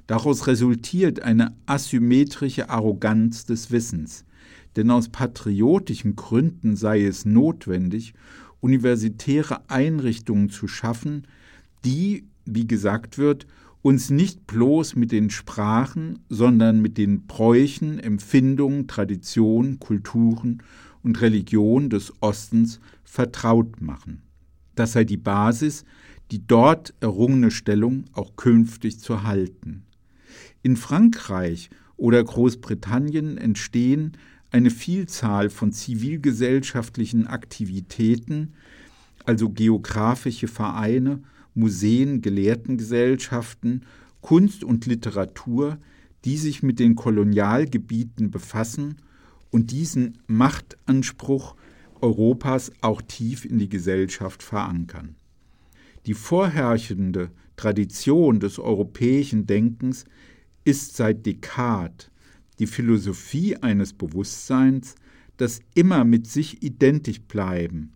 [0.07, 4.25] Daraus resultiert eine asymmetrische Arroganz des Wissens,
[4.75, 8.13] denn aus patriotischen Gründen sei es notwendig,
[8.59, 11.27] universitäre Einrichtungen zu schaffen,
[11.83, 13.47] die, wie gesagt wird,
[13.81, 20.61] uns nicht bloß mit den Sprachen, sondern mit den Bräuchen, Empfindungen, Traditionen, Kulturen
[21.03, 24.21] und Religionen des Ostens vertraut machen.
[24.75, 25.83] Das sei die Basis,
[26.29, 29.83] die dort errungene Stellung auch künftig zu halten.
[30.63, 34.17] In Frankreich oder Großbritannien entstehen
[34.51, 38.53] eine Vielzahl von zivilgesellschaftlichen Aktivitäten,
[39.25, 43.85] also geografische Vereine, Museen, Gelehrtengesellschaften,
[44.21, 45.77] Kunst und Literatur,
[46.25, 48.97] die sich mit den Kolonialgebieten befassen
[49.49, 51.55] und diesen Machtanspruch
[52.01, 55.15] Europas auch tief in die Gesellschaft verankern.
[56.05, 60.05] Die vorherrschende Tradition des europäischen Denkens
[60.63, 62.11] ist seit Descartes
[62.59, 64.93] die Philosophie eines Bewusstseins,
[65.37, 67.93] das immer mit sich identisch bleiben,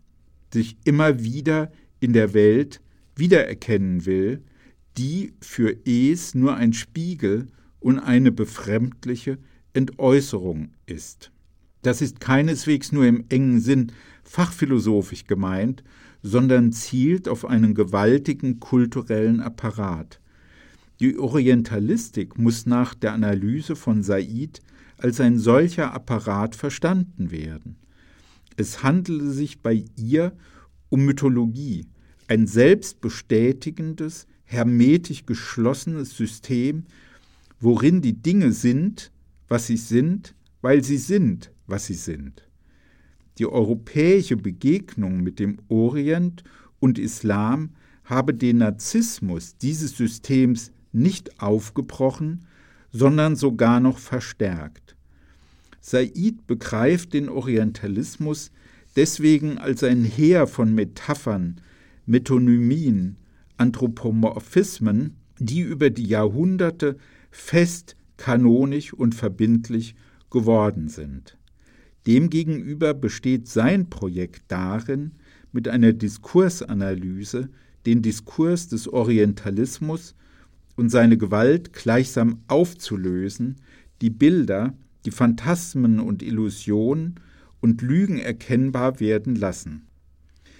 [0.51, 2.81] sich immer wieder in der Welt
[3.15, 4.41] wiedererkennen will,
[4.97, 7.47] die für Es nur ein Spiegel
[7.79, 9.37] und eine befremdliche
[9.73, 11.31] Entäußerung ist.
[11.83, 13.91] Das ist keineswegs nur im engen Sinn
[14.23, 15.83] fachphilosophisch gemeint,
[16.23, 20.19] sondern zielt auf einen gewaltigen kulturellen Apparat.
[20.99, 24.61] Die Orientalistik muss nach der Analyse von Said
[24.97, 27.75] als ein solcher Apparat verstanden werden.
[28.55, 30.33] Es handelte sich bei ihr
[30.89, 31.85] um Mythologie,
[32.27, 36.85] ein selbstbestätigendes, hermetisch geschlossenes System,
[37.59, 39.11] worin die Dinge sind,
[39.49, 42.47] was sie sind, weil sie sind, was sie sind.
[43.37, 46.43] Die europäische Begegnung mit dem Orient
[46.79, 47.71] und Islam
[48.05, 52.45] habe den Narzissmus dieses Systems nicht aufgebrochen,
[52.91, 54.95] sondern sogar noch verstärkt.
[55.81, 58.51] Said begreift den Orientalismus
[58.95, 61.61] deswegen als ein Heer von Metaphern,
[62.05, 63.17] Metonymien,
[63.57, 66.97] Anthropomorphismen, die über die Jahrhunderte
[67.29, 69.95] fest, kanonisch und verbindlich
[70.29, 71.37] geworden sind.
[72.07, 75.11] Demgegenüber besteht sein Projekt darin,
[75.51, 77.49] mit einer Diskursanalyse
[77.85, 80.15] den Diskurs des Orientalismus
[80.75, 83.57] und seine Gewalt gleichsam aufzulösen,
[84.01, 84.73] die Bilder,
[85.05, 87.15] die Phantasmen und Illusionen
[87.61, 89.87] und Lügen erkennbar werden lassen.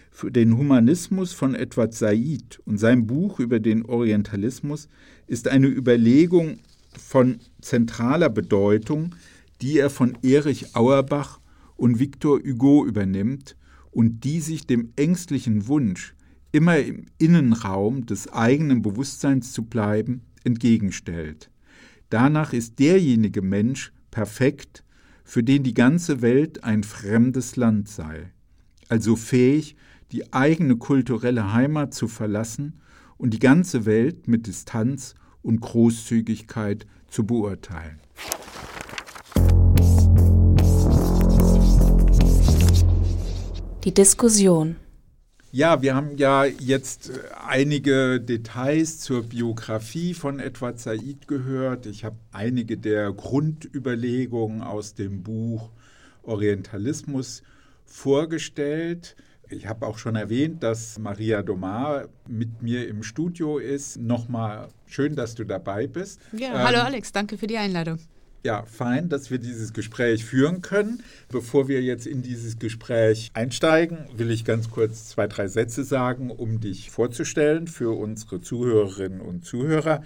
[0.10, 4.88] Für den Humanismus von Edward Said und sein Buch über den Orientalismus
[5.28, 6.60] ist eine Überlegung
[6.98, 9.14] von zentraler Bedeutung,
[9.62, 11.42] die er von Erich Auerbach
[11.76, 13.58] und Victor Hugo übernimmt
[13.92, 16.15] und die sich dem ängstlichen Wunsch,
[16.56, 21.52] immer im Innenraum des eigenen Bewusstseins zu bleiben, entgegenstellt.
[22.10, 24.86] Danach ist derjenige Mensch perfekt,
[25.26, 28.32] für den die ganze Welt ein fremdes Land sei,
[28.88, 29.76] also fähig,
[30.14, 32.80] die eigene kulturelle Heimat zu verlassen
[33.18, 38.00] und die ganze Welt mit Distanz und Großzügigkeit zu beurteilen.
[43.84, 44.78] Die Diskussion.
[45.56, 47.14] Ja, wir haben ja jetzt äh,
[47.48, 51.86] einige Details zur Biografie von Edward Said gehört.
[51.86, 55.70] Ich habe einige der Grundüberlegungen aus dem Buch
[56.24, 57.42] Orientalismus
[57.86, 59.16] vorgestellt.
[59.48, 63.96] Ich habe auch schon erwähnt, dass Maria Domar mit mir im Studio ist.
[63.96, 66.20] Nochmal schön, dass du dabei bist.
[66.34, 68.00] Ja, ähm, hallo Alex, danke für die Einladung.
[68.46, 71.02] Ja, fein, dass wir dieses Gespräch führen können.
[71.30, 76.30] Bevor wir jetzt in dieses Gespräch einsteigen, will ich ganz kurz zwei, drei Sätze sagen,
[76.30, 80.04] um dich vorzustellen für unsere Zuhörerinnen und Zuhörer.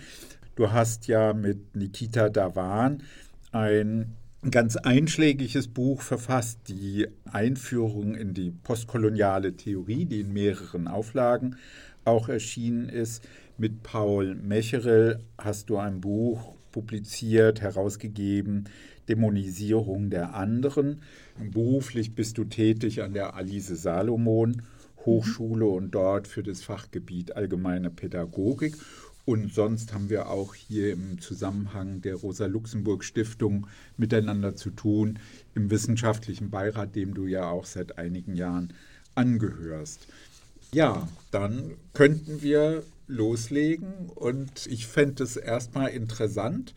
[0.56, 3.04] Du hast ja mit Nikita Davan
[3.52, 4.15] ein
[4.49, 11.58] ganz einschlägiges Buch verfasst, die Einführung in die postkoloniale Theorie, die in mehreren Auflagen
[12.06, 13.21] auch erschienen ist.
[13.58, 18.69] Mit Paul Mecherel hast du ein Buch publiziert, herausgegeben,
[19.08, 21.01] Dämonisierung der anderen.
[21.51, 24.62] Beruflich bist du tätig an der Alice Salomon
[25.05, 25.71] Hochschule mhm.
[25.71, 28.75] und dort für das Fachgebiet allgemeine Pädagogik.
[29.25, 35.19] Und sonst haben wir auch hier im Zusammenhang der Rosa-Luxemburg-Stiftung miteinander zu tun,
[35.53, 38.73] im wissenschaftlichen Beirat, dem du ja auch seit einigen Jahren
[39.13, 40.08] angehörst.
[40.73, 46.74] Ja, dann könnten wir loslegen und ich fände es erstmal interessant,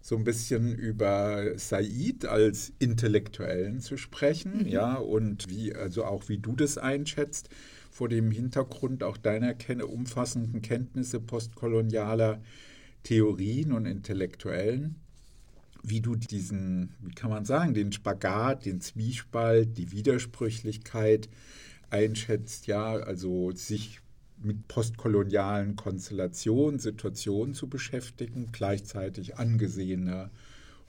[0.00, 4.68] so ein bisschen über Said als Intellektuellen zu sprechen, mhm.
[4.68, 7.48] ja, und wie, also auch wie du das einschätzt,
[7.90, 9.54] vor dem Hintergrund auch deiner
[9.88, 12.40] umfassenden Kenntnisse postkolonialer
[13.02, 14.96] Theorien und Intellektuellen,
[15.82, 21.28] wie du diesen, wie kann man sagen, den Spagat, den Zwiespalt, die Widersprüchlichkeit
[21.90, 24.00] einschätzt, ja, also sich
[24.44, 30.30] mit postkolonialen Konstellationen, Situationen zu beschäftigen, gleichzeitig angesehener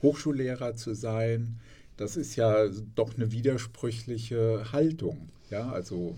[0.02, 1.60] Hochschullehrer zu sein.
[1.96, 5.28] Das ist ja doch eine widersprüchliche Haltung.
[5.50, 6.16] Ja, also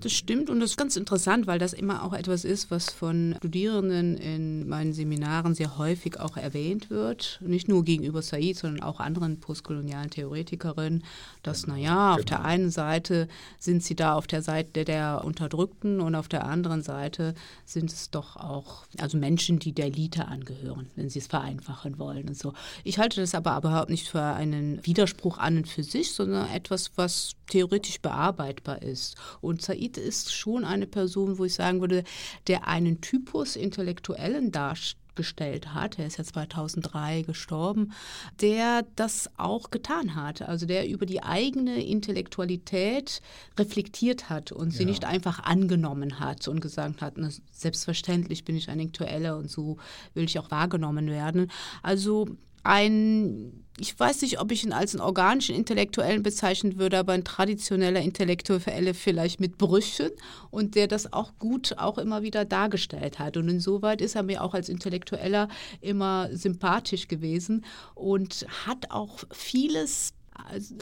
[0.00, 3.34] das stimmt und das ist ganz interessant, weil das immer auch etwas ist, was von
[3.38, 7.38] Studierenden in meinen Seminaren sehr häufig auch erwähnt wird.
[7.42, 11.04] Nicht nur gegenüber Said, sondern auch anderen postkolonialen Theoretikerinnen,
[11.42, 12.48] dass, naja, auf der genau.
[12.48, 13.28] einen Seite
[13.58, 18.10] sind sie da auf der Seite der Unterdrückten und auf der anderen Seite sind es
[18.10, 22.54] doch auch also Menschen, die der Elite angehören, wenn sie es vereinfachen wollen und so.
[22.84, 26.92] Ich halte das aber überhaupt nicht für einen Widerspruch an und für sich, sondern etwas,
[26.96, 29.16] was theoretisch bearbeitbar ist.
[29.40, 32.04] Und Said ist schon eine Person, wo ich sagen würde,
[32.46, 37.92] der einen Typus Intellektuellen darstellt gestellt hat, er ist ja 2003 gestorben,
[38.40, 40.40] der das auch getan hat.
[40.40, 43.20] Also der über die eigene Intellektualität
[43.58, 44.88] reflektiert hat und sie ja.
[44.88, 49.76] nicht einfach angenommen hat und gesagt hat, na, selbstverständlich bin ich ein Intellektueller und so
[50.14, 51.50] will ich auch wahrgenommen werden.
[51.82, 52.28] Also
[52.62, 57.24] ein, ich weiß nicht, ob ich ihn als einen organischen Intellektuellen bezeichnen würde, aber ein
[57.24, 60.10] traditioneller Intellektuelle vielleicht mit Brüchen
[60.50, 63.36] und der das auch gut auch immer wieder dargestellt hat.
[63.36, 65.48] Und insoweit ist er mir auch als Intellektueller
[65.80, 70.12] immer sympathisch gewesen und hat auch vieles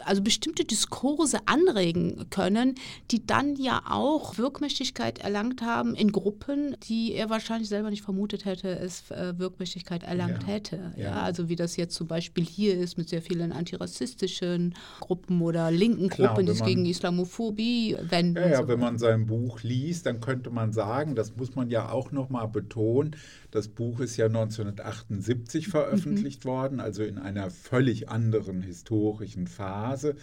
[0.05, 2.75] also bestimmte Diskurse anregen können,
[3.11, 8.45] die dann ja auch Wirkmächtigkeit erlangt haben in Gruppen, die er wahrscheinlich selber nicht vermutet
[8.45, 10.49] hätte, es äh, Wirkmächtigkeit erlangt ja.
[10.49, 10.93] hätte.
[10.97, 11.05] Ja.
[11.05, 11.23] ja.
[11.23, 16.09] also wie das jetzt zum Beispiel hier ist mit sehr vielen antirassistischen Gruppen oder linken
[16.09, 18.37] Klar, Gruppen, die sich gegen Islamophobie wenden.
[18.37, 18.69] Ja, ja so.
[18.69, 22.49] wenn man sein Buch liest, dann könnte man sagen, das muss man ja auch nochmal
[22.49, 23.17] betonen,
[23.51, 26.49] das Buch ist ja 1978 veröffentlicht mhm.
[26.49, 30.17] worden, also in einer völlig anderen historischen Phase,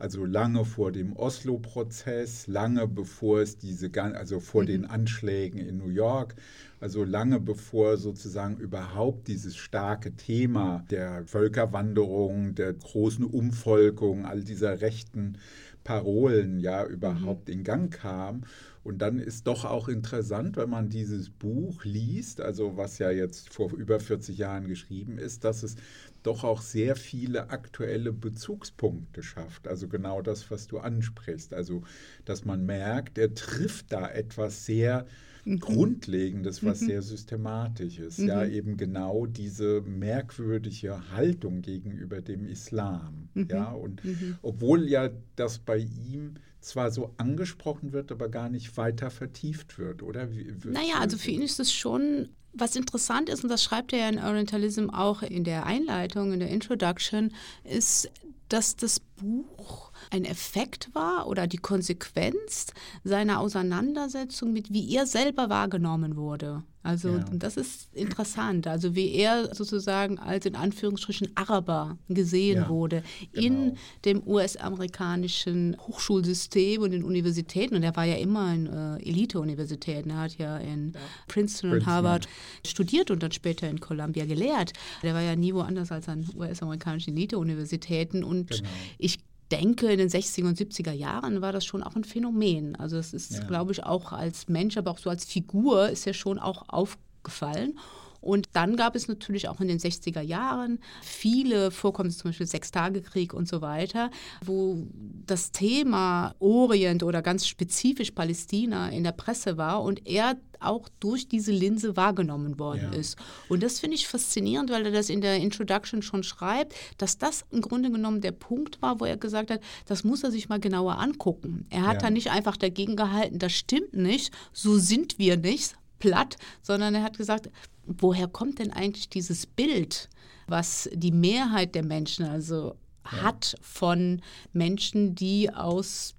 [0.00, 4.66] also lange vor dem Oslo-Prozess, lange bevor es diese, also vor mhm.
[4.66, 6.34] den Anschlägen in New York,
[6.80, 14.80] also lange bevor sozusagen überhaupt dieses starke Thema der Völkerwanderung, der großen Umvolkung, all dieser
[14.80, 15.38] rechten
[15.84, 17.54] Parolen ja überhaupt mhm.
[17.54, 18.42] in Gang kam.
[18.84, 23.52] Und dann ist doch auch interessant, wenn man dieses Buch liest, also was ja jetzt
[23.52, 25.76] vor über 40 Jahren geschrieben ist, dass es
[26.22, 29.68] doch auch sehr viele aktuelle Bezugspunkte schafft.
[29.68, 31.54] Also genau das, was du ansprichst.
[31.54, 31.82] Also,
[32.24, 35.06] dass man merkt, er trifft da etwas sehr
[35.44, 35.58] mhm.
[35.58, 36.86] Grundlegendes, was mhm.
[36.86, 38.18] sehr systematisch ist.
[38.18, 38.28] Mhm.
[38.28, 43.28] Ja, eben genau diese merkwürdige Haltung gegenüber dem Islam.
[43.34, 43.48] Mhm.
[43.50, 44.36] Ja, und mhm.
[44.42, 50.02] obwohl ja das bei ihm zwar so angesprochen wird, aber gar nicht weiter vertieft wird,
[50.02, 50.32] oder?
[50.32, 54.00] Wie, naja, also für ihn ist es schon, was interessant ist, und das schreibt er
[54.00, 57.32] ja in Orientalism auch in der Einleitung, in der Introduction,
[57.64, 58.10] ist,
[58.48, 62.66] dass das Buch ein Effekt war oder die Konsequenz
[63.02, 66.62] seiner Auseinandersetzung mit, wie er selber wahrgenommen wurde.
[66.84, 67.24] Also ja.
[67.32, 68.66] das ist interessant.
[68.66, 73.46] Also wie er sozusagen als in Anführungsstrichen Araber gesehen ja, wurde genau.
[73.46, 77.76] in dem US-amerikanischen Hochschulsystem und den Universitäten.
[77.76, 80.10] Und er war ja immer in äh, Elite-Universitäten.
[80.10, 81.00] Er hat ja in ja.
[81.28, 82.28] Princeton, Princeton und Harvard
[82.66, 84.72] studiert und dann später in Columbia gelehrt.
[85.04, 88.24] Der war ja nie woanders als an US-amerikanischen Elite-Universitäten.
[88.24, 88.68] Und genau.
[88.98, 89.20] ich
[89.52, 92.74] denke, in den 60er und 70er Jahren war das schon auch ein Phänomen.
[92.76, 93.44] Also es ist, ja.
[93.44, 97.78] glaube ich, auch als Mensch, aber auch so als Figur ist ja schon auch aufgefallen.
[98.22, 103.34] Und dann gab es natürlich auch in den 60er Jahren viele Vorkommnisse, zum Beispiel Sechstagekrieg
[103.34, 104.10] und so weiter,
[104.44, 104.86] wo
[105.26, 111.26] das Thema Orient oder ganz spezifisch Palästina in der Presse war und er auch durch
[111.26, 112.98] diese Linse wahrgenommen worden ja.
[112.98, 113.18] ist.
[113.48, 117.44] Und das finde ich faszinierend, weil er das in der Introduction schon schreibt, dass das
[117.50, 120.60] im Grunde genommen der Punkt war, wo er gesagt hat, das muss er sich mal
[120.60, 121.66] genauer angucken.
[121.70, 122.00] Er hat ja.
[122.02, 127.04] da nicht einfach dagegen gehalten, das stimmt nicht, so sind wir nicht, platt, sondern er
[127.04, 127.48] hat gesagt,
[127.86, 130.08] woher kommt denn eigentlich dieses Bild,
[130.46, 133.22] was die Mehrheit der Menschen also ja.
[133.22, 136.14] hat von Menschen, die aus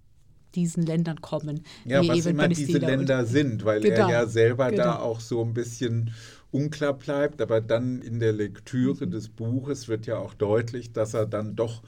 [0.55, 1.63] diesen Ländern kommen.
[1.85, 4.83] Ja, was immer diese Länder sind, weil genau, er ja selber genau.
[4.83, 6.11] da auch so ein bisschen
[6.51, 9.11] unklar bleibt, aber dann in der Lektüre mhm.
[9.11, 11.81] des Buches wird ja auch deutlich, dass er dann doch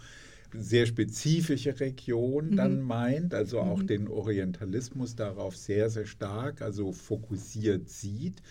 [0.51, 2.55] sehr spezifische Region mhm.
[2.55, 3.87] dann meint, also auch mhm.
[3.87, 8.41] den Orientalismus darauf sehr, sehr stark, also fokussiert sieht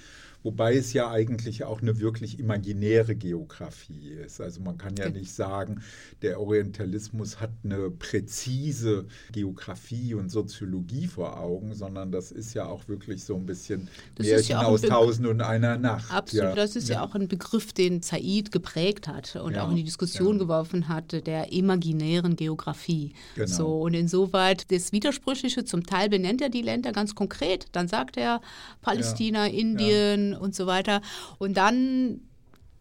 [0.44, 4.40] wobei es ja eigentlich auch eine wirklich imaginäre Geografie ist.
[4.40, 5.82] Also man kann ja nicht sagen,
[6.22, 12.86] der Orientalismus hat eine präzise Geografie und Soziologie vor Augen, sondern das ist ja auch
[12.88, 16.12] wirklich so ein bisschen das Märchen ja aus Tausend und einer Nacht.
[16.12, 16.54] Absolut, ja.
[16.54, 16.96] das ist ja.
[16.96, 17.04] ja.
[17.04, 21.52] auch ein Begriff, den Said geprägt hat und auch in die Diskussion geworfen hat, der
[21.52, 23.14] imaginären Geografie.
[23.34, 23.46] Genau.
[23.46, 28.18] So, und insoweit das Widersprüchliche, zum Teil benennt er die Länder ganz konkret, dann sagt
[28.18, 28.42] er
[28.82, 31.00] Palästina, Indien, und so weiter.
[31.38, 32.20] Und dann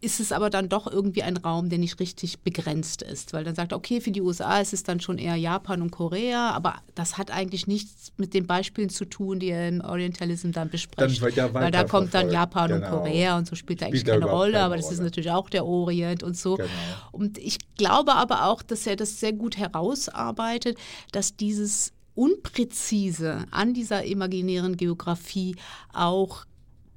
[0.04, 3.54] ist es aber dann doch irgendwie ein Raum, der nicht richtig begrenzt ist, weil dann
[3.54, 7.16] sagt okay, für die USA ist es dann schon eher Japan und Korea, aber das
[7.16, 11.00] hat eigentlich nichts mit den Beispielen zu tun, die er im Orientalism dann bespricht.
[11.00, 12.84] Dann ja weil da kommt dann Japan genau.
[12.84, 14.96] und Korea und so spielt da eigentlich keine Rolle, keine aber das Rolle.
[14.96, 16.56] ist natürlich auch der Orient und so.
[16.56, 16.68] Genau.
[17.10, 20.76] Und ich glaube aber auch, dass er das sehr gut herausarbeitet,
[21.12, 25.56] dass dieses Unpräzise an dieser imaginären Geografie
[25.92, 26.44] auch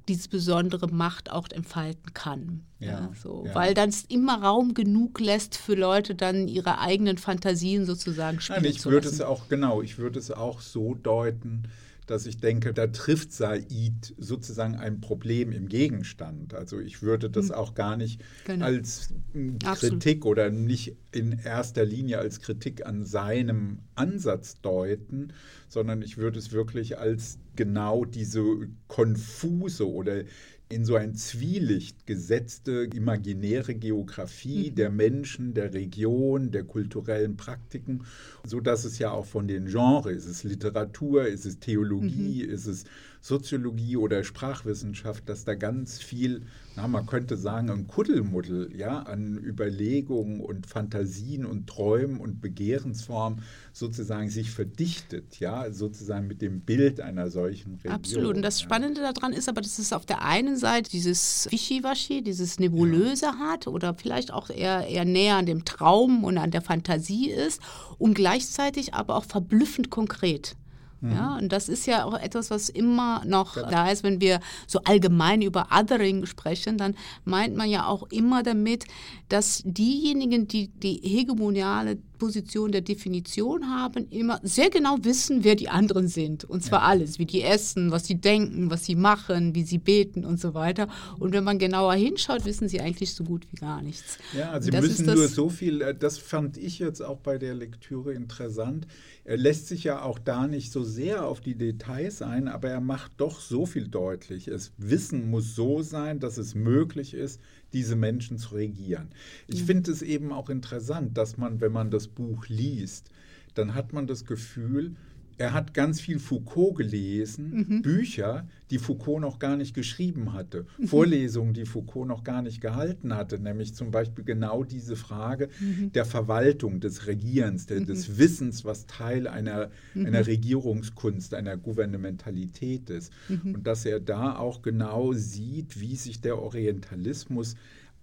[0.08, 2.64] diese besondere Macht auch entfalten kann.
[2.78, 3.44] Ja, ja so.
[3.46, 3.54] Ja.
[3.54, 8.62] Weil dann es immer Raum genug lässt für Leute dann ihre eigenen Fantasien sozusagen spielen
[8.62, 11.68] Nein, ich zu würde es auch, genau, ich würde es auch so deuten,
[12.08, 16.54] dass ich denke, da trifft Said sozusagen ein Problem im Gegenstand.
[16.54, 17.54] Also ich würde das hm.
[17.54, 18.64] auch gar nicht genau.
[18.64, 20.24] als Kritik Absolut.
[20.24, 25.32] oder nicht in erster Linie als Kritik an seinem Ansatz deuten,
[25.68, 28.40] sondern ich würde es wirklich als genau diese
[28.86, 30.22] konfuse oder
[30.68, 34.74] in so ein Zwielicht gesetzte imaginäre Geografie mhm.
[34.76, 38.04] der Menschen, der Region, der kulturellen Praktiken,
[38.44, 42.54] so dass es ja auch von den Genres, ist es Literatur, ist es Theologie, mhm.
[42.54, 42.84] ist es
[43.20, 46.42] Soziologie oder Sprachwissenschaft, dass da ganz viel,
[46.76, 53.42] na, man könnte sagen, ein Kuddelmuddel ja, an Überlegungen und Fantasien und Träumen und Begehrensformen
[53.72, 57.92] sozusagen sich verdichtet, ja, sozusagen mit dem Bild einer solchen Region.
[57.92, 58.36] Absolut.
[58.36, 59.12] Und das Spannende ja.
[59.12, 63.38] daran ist aber, dass es auf der einen Seite dieses Wischiwaschi, dieses Nebulöse ja.
[63.38, 67.60] hat oder vielleicht auch eher, eher näher an dem Traum und an der Fantasie ist
[67.98, 70.56] und gleichzeitig aber auch verblüffend konkret.
[71.00, 71.12] Mhm.
[71.12, 73.70] Ja, und das ist ja auch etwas, was immer noch ja.
[73.70, 78.42] da ist, wenn wir so allgemein über Othering sprechen, dann meint man ja auch immer
[78.42, 78.84] damit,
[79.28, 85.68] dass diejenigen, die die hegemoniale Position der Definition haben, immer sehr genau wissen, wer die
[85.68, 86.44] anderen sind.
[86.44, 86.86] Und zwar ja.
[86.86, 90.54] alles, wie die essen, was sie denken, was sie machen, wie sie beten und so
[90.54, 90.88] weiter.
[91.18, 94.18] Und wenn man genauer hinschaut, wissen sie eigentlich so gut wie gar nichts.
[94.36, 97.54] Ja, also sie müssen nur so viel, äh, das fand ich jetzt auch bei der
[97.54, 98.86] Lektüre interessant.
[99.24, 102.80] Er lässt sich ja auch da nicht so sehr auf die Details ein, aber er
[102.80, 104.48] macht doch so viel deutlich.
[104.48, 107.40] Es Wissen muss so sein, dass es möglich ist,
[107.72, 109.08] diese Menschen zu regieren.
[109.46, 109.66] Ich mhm.
[109.66, 113.10] finde es eben auch interessant, dass man, wenn man das Buch liest,
[113.54, 114.94] dann hat man das Gefühl,
[115.38, 117.82] er hat ganz viel Foucault gelesen, mhm.
[117.82, 120.88] Bücher, die Foucault noch gar nicht geschrieben hatte, mhm.
[120.88, 125.92] Vorlesungen, die Foucault noch gar nicht gehalten hatte, nämlich zum Beispiel genau diese Frage mhm.
[125.92, 128.18] der Verwaltung, des Regierens, der, des mhm.
[128.18, 130.06] Wissens, was Teil einer, mhm.
[130.06, 133.12] einer Regierungskunst, einer Gouvernementalität ist.
[133.28, 133.54] Mhm.
[133.54, 137.54] Und dass er da auch genau sieht, wie sich der Orientalismus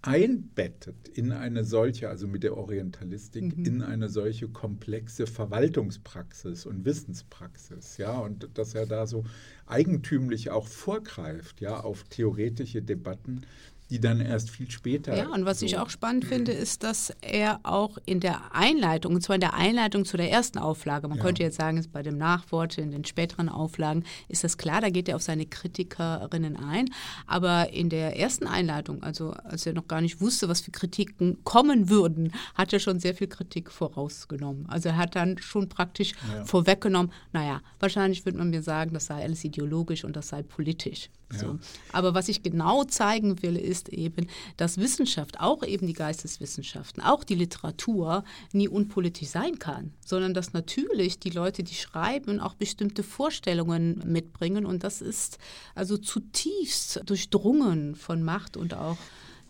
[0.06, 3.66] einbettet in eine solche, also mit der Orientalistik, mhm.
[3.66, 9.26] in eine solche komplexe Verwaltungspraxis und Wissenspraxis, ja, und dass er da so
[9.66, 13.42] eigentümlich auch vorgreift, ja, auf theoretische Debatten,
[13.90, 15.16] die dann erst viel später.
[15.16, 19.14] Ja, und was so ich auch spannend finde, ist, dass er auch in der Einleitung,
[19.14, 21.24] und zwar in der Einleitung zu der ersten Auflage, man ja.
[21.24, 25.08] könnte jetzt sagen, bei dem Nachwort in den späteren Auflagen ist das klar, da geht
[25.08, 26.90] er auf seine Kritikerinnen ein.
[27.28, 31.44] Aber in der ersten Einleitung, also als er noch gar nicht wusste, was für Kritiken
[31.44, 34.66] kommen würden, hat er schon sehr viel Kritik vorausgenommen.
[34.68, 36.44] Also er hat dann schon praktisch ja.
[36.46, 41.10] vorweggenommen, naja, wahrscheinlich würde man mir sagen, das sei alles ideologisch und das sei politisch.
[41.32, 41.46] So.
[41.46, 41.60] Ja.
[41.92, 47.24] Aber was ich genau zeigen will, ist eben, dass Wissenschaft, auch eben die Geisteswissenschaften, auch
[47.24, 48.24] die Literatur
[48.54, 54.66] nie unpolitisch sein kann, sondern dass natürlich die Leute, die schreiben, auch bestimmte Vorstellungen mitbringen
[54.66, 55.38] und das ist
[55.76, 58.98] also zutiefst durchdrungen von Macht und auch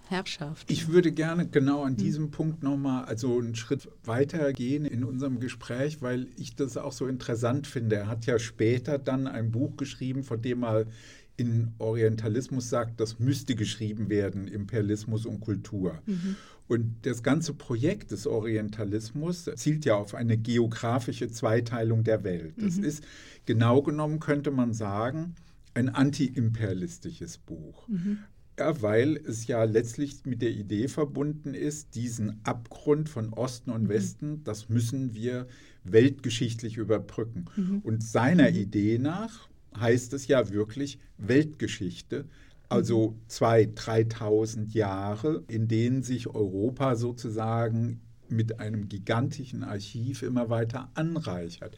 [0.09, 0.69] Herrschaft.
[0.69, 1.97] Ich würde gerne genau an hm.
[1.97, 2.31] diesem hm.
[2.31, 7.07] Punkt nochmal also einen Schritt weiter gehen in unserem Gespräch, weil ich das auch so
[7.07, 7.97] interessant finde.
[7.97, 10.85] Er hat ja später dann ein Buch geschrieben, von dem er
[11.37, 15.99] in Orientalismus sagt, das müsste geschrieben werden, Imperialismus und Kultur.
[16.05, 16.35] Mhm.
[16.67, 22.55] Und das ganze Projekt des Orientalismus zielt ja auf eine geografische Zweiteilung der Welt.
[22.57, 22.85] Das mhm.
[22.85, 23.03] ist
[23.45, 25.35] genau genommen, könnte man sagen,
[25.75, 27.87] ein antiimperialistisches Buch.
[27.87, 28.19] Mhm.
[28.57, 33.83] Ja, weil es ja letztlich mit der Idee verbunden ist, diesen Abgrund von Osten und
[33.83, 33.89] mhm.
[33.89, 35.47] Westen, das müssen wir
[35.83, 37.45] weltgeschichtlich überbrücken.
[37.57, 37.79] Mhm.
[37.83, 38.55] Und seiner mhm.
[38.55, 39.49] Idee nach
[39.79, 42.25] heißt es ja wirklich Weltgeschichte,
[42.69, 43.21] also mhm.
[43.27, 51.77] zwei, 3000 Jahre, in denen sich Europa sozusagen mit einem gigantischen Archiv immer weiter anreichert.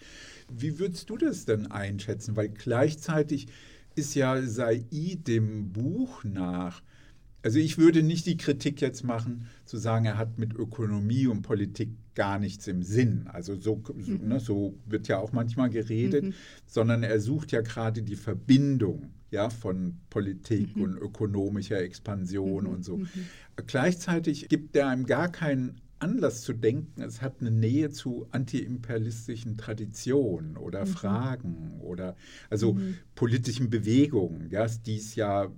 [0.50, 2.36] Wie würdest du das denn einschätzen?
[2.36, 3.48] Weil gleichzeitig
[3.96, 6.82] ist ja Said dem Buch nach
[7.48, 11.44] also ich würde nicht die Kritik jetzt machen, zu sagen, er hat mit Ökonomie und
[11.44, 13.30] Politik gar nichts im Sinn.
[13.32, 14.28] Also so, mhm.
[14.28, 16.34] ne, so wird ja auch manchmal geredet, mhm.
[16.66, 20.82] sondern er sucht ja gerade die Verbindung ja, von Politik mhm.
[20.82, 22.70] und ökonomischer Expansion mhm.
[22.70, 22.98] und so.
[22.98, 23.08] Mhm.
[23.66, 29.58] Gleichzeitig gibt er einem gar keinen Anlass zu denken, es hat eine Nähe zu antiimperialistischen
[29.58, 30.90] Traditionen oder mhm.
[30.90, 32.18] Fragen oder
[32.50, 32.98] also mhm.
[33.16, 35.50] politischen Bewegungen, ja, die es ja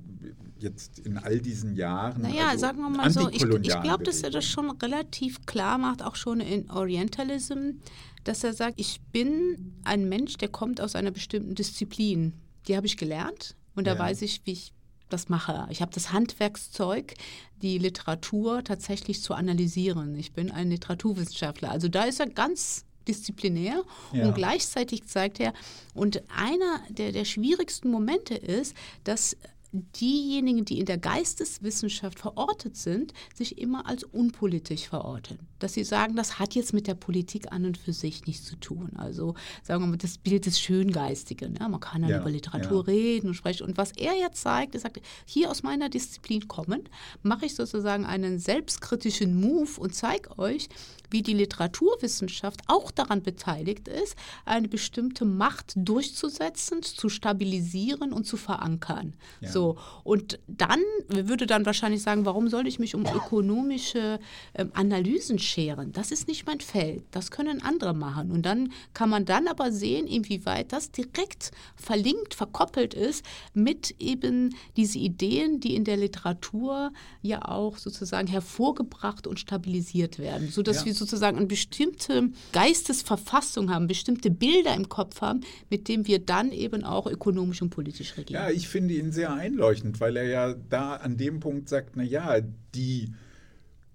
[0.62, 2.22] jetzt in all diesen Jahren.
[2.22, 5.78] Naja, also sagen wir mal so, ich, ich glaube, dass er das schon relativ klar
[5.78, 7.80] macht, auch schon in Orientalism,
[8.24, 12.34] dass er sagt, ich bin ein Mensch, der kommt aus einer bestimmten Disziplin.
[12.68, 14.00] Die habe ich gelernt und da ja.
[14.00, 14.74] weiß ich, wie ich
[15.10, 15.68] das mache.
[15.72, 17.16] Ich habe das Handwerkszeug,
[17.62, 20.16] die Literatur tatsächlich zu analysieren.
[20.16, 21.72] Ich bin ein Literaturwissenschaftler.
[21.72, 23.84] Also da ist er ganz disziplinär
[24.14, 24.28] Ja.
[24.28, 25.54] und gleichzeitig zeigt er,
[25.96, 29.36] und einer der, der schwierigsten Momente ist, dass
[29.72, 35.40] diejenigen, die in der Geisteswissenschaft verortet sind, sich immer als unpolitisch verorten.
[35.60, 38.56] Dass sie sagen, das hat jetzt mit der Politik an und für sich nichts zu
[38.56, 38.92] tun.
[38.96, 41.56] Also sagen wir mal, das Bild des Schöngeistigen.
[41.60, 42.94] Ja, man kann dann Ja, über Literatur ja.
[42.94, 43.64] reden und sprechen.
[43.68, 46.90] Und was er jetzt zeigt, er sagt, hier aus meiner Disziplin kommend,
[47.22, 50.70] mache ich sozusagen einen selbstkritischen Move und zeige euch,
[51.12, 54.16] wie die Literaturwissenschaft auch daran beteiligt ist,
[54.46, 59.14] eine bestimmte Macht durchzusetzen, zu stabilisieren und zu verankern.
[59.42, 59.52] Ja.
[59.52, 59.59] So
[60.04, 64.20] und dann würde dann wahrscheinlich sagen, warum soll ich mich um ökonomische
[64.56, 65.92] ähm, Analysen scheren?
[65.92, 67.04] Das ist nicht mein Feld.
[67.12, 68.32] Das können andere machen.
[68.32, 74.56] Und dann kann man dann aber sehen, inwieweit das direkt verlinkt, verkoppelt ist mit eben
[74.78, 76.92] diese Ideen, die in der Literatur
[77.22, 80.86] ja auch sozusagen hervorgebracht und stabilisiert werden, sodass Ja.
[80.88, 86.52] wir sozusagen eine bestimmte Geistesverfassung haben, bestimmte Bilder im Kopf haben, mit denen wir dann
[86.52, 88.44] eben auch ökonomisch und politisch regieren.
[88.44, 92.04] Ja, ich finde ihn sehr einleuchtend, weil er ja da an dem Punkt sagt, na
[92.04, 92.40] ja,
[92.76, 93.14] die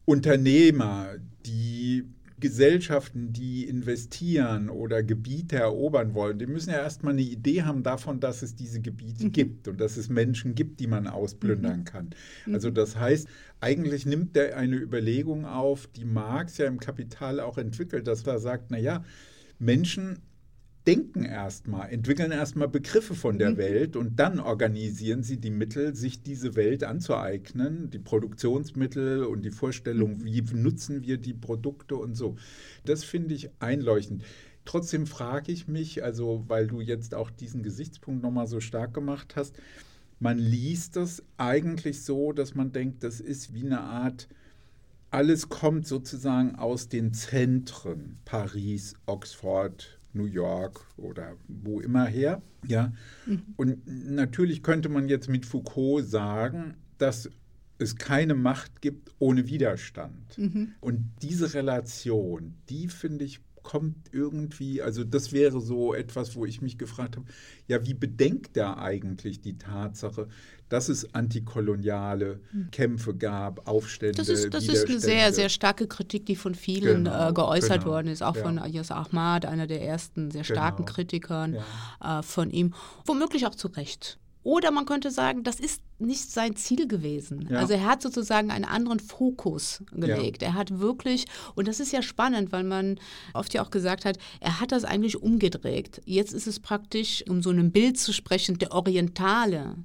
[0.05, 1.15] Unternehmer,
[1.47, 2.05] die
[2.41, 8.21] Gesellschaften, die investieren oder Gebiete erobern wollen, die müssen ja erstmal eine Idee haben davon,
[8.21, 12.11] dass es diese Gebiete gibt und dass es Menschen gibt, die man ausplündern kann.
[12.53, 13.29] Also das heißt,
[13.61, 18.41] eigentlich nimmt er eine Überlegung auf, die Marx ja im Kapital auch entwickelt, dass er
[18.41, 19.05] sagt, na ja,
[19.59, 20.19] Menschen
[20.87, 26.22] denken erstmal, entwickeln erstmal Begriffe von der Welt und dann organisieren sie die Mittel, sich
[26.22, 32.37] diese Welt anzueignen, die Produktionsmittel und die Vorstellung, wie nutzen wir die Produkte und so.
[32.85, 34.24] Das finde ich einleuchtend.
[34.66, 39.37] Trotzdem frage ich mich, also weil du jetzt auch diesen Gesichtspunkt nochmal so stark gemacht
[39.37, 39.57] hast,
[40.20, 44.28] man liest das eigentlich so, dass man denkt, das ist wie eine Art
[45.14, 52.43] alles kommt sozusagen aus den Zentren, Paris, Oxford, New York oder wo immer her.
[52.67, 52.93] Ja.
[53.57, 57.31] Und natürlich könnte man jetzt mit Foucault sagen, dass
[57.79, 60.39] es keine Macht gibt ohne Widerstand.
[60.81, 66.62] Und diese Relation, die finde ich, kommt irgendwie, also das wäre so etwas, wo ich
[66.62, 67.27] mich gefragt habe,
[67.67, 70.29] ja, wie bedenkt er eigentlich die Tatsache,
[70.69, 72.41] dass es antikoloniale
[72.71, 77.05] Kämpfe gab, Aufstände, Das ist, das ist eine sehr, sehr starke Kritik, die von vielen
[77.05, 78.43] Genau, äh, geäußert genau, worden ist, auch ja.
[78.43, 81.57] von Ayas Ahmad, einer der ersten sehr starken Genau, Kritikern
[82.01, 84.19] äh, von ihm, womöglich auch zu Recht.
[84.45, 87.49] Oder man könnte sagen, das ist nicht sein Ziel gewesen.
[87.51, 87.59] Ja.
[87.61, 90.43] Also er hat sozusagen einen anderen Fokus gelegt.
[90.43, 91.25] Er hat wirklich,
[91.55, 93.01] und das ist ja spannend, weil man
[93.33, 96.03] oft ja auch gesagt hat, er hat das eigentlich umgedreht.
[96.05, 99.77] Jetzt ist es praktisch, um so ein Bild zu sprechen, der Orientale,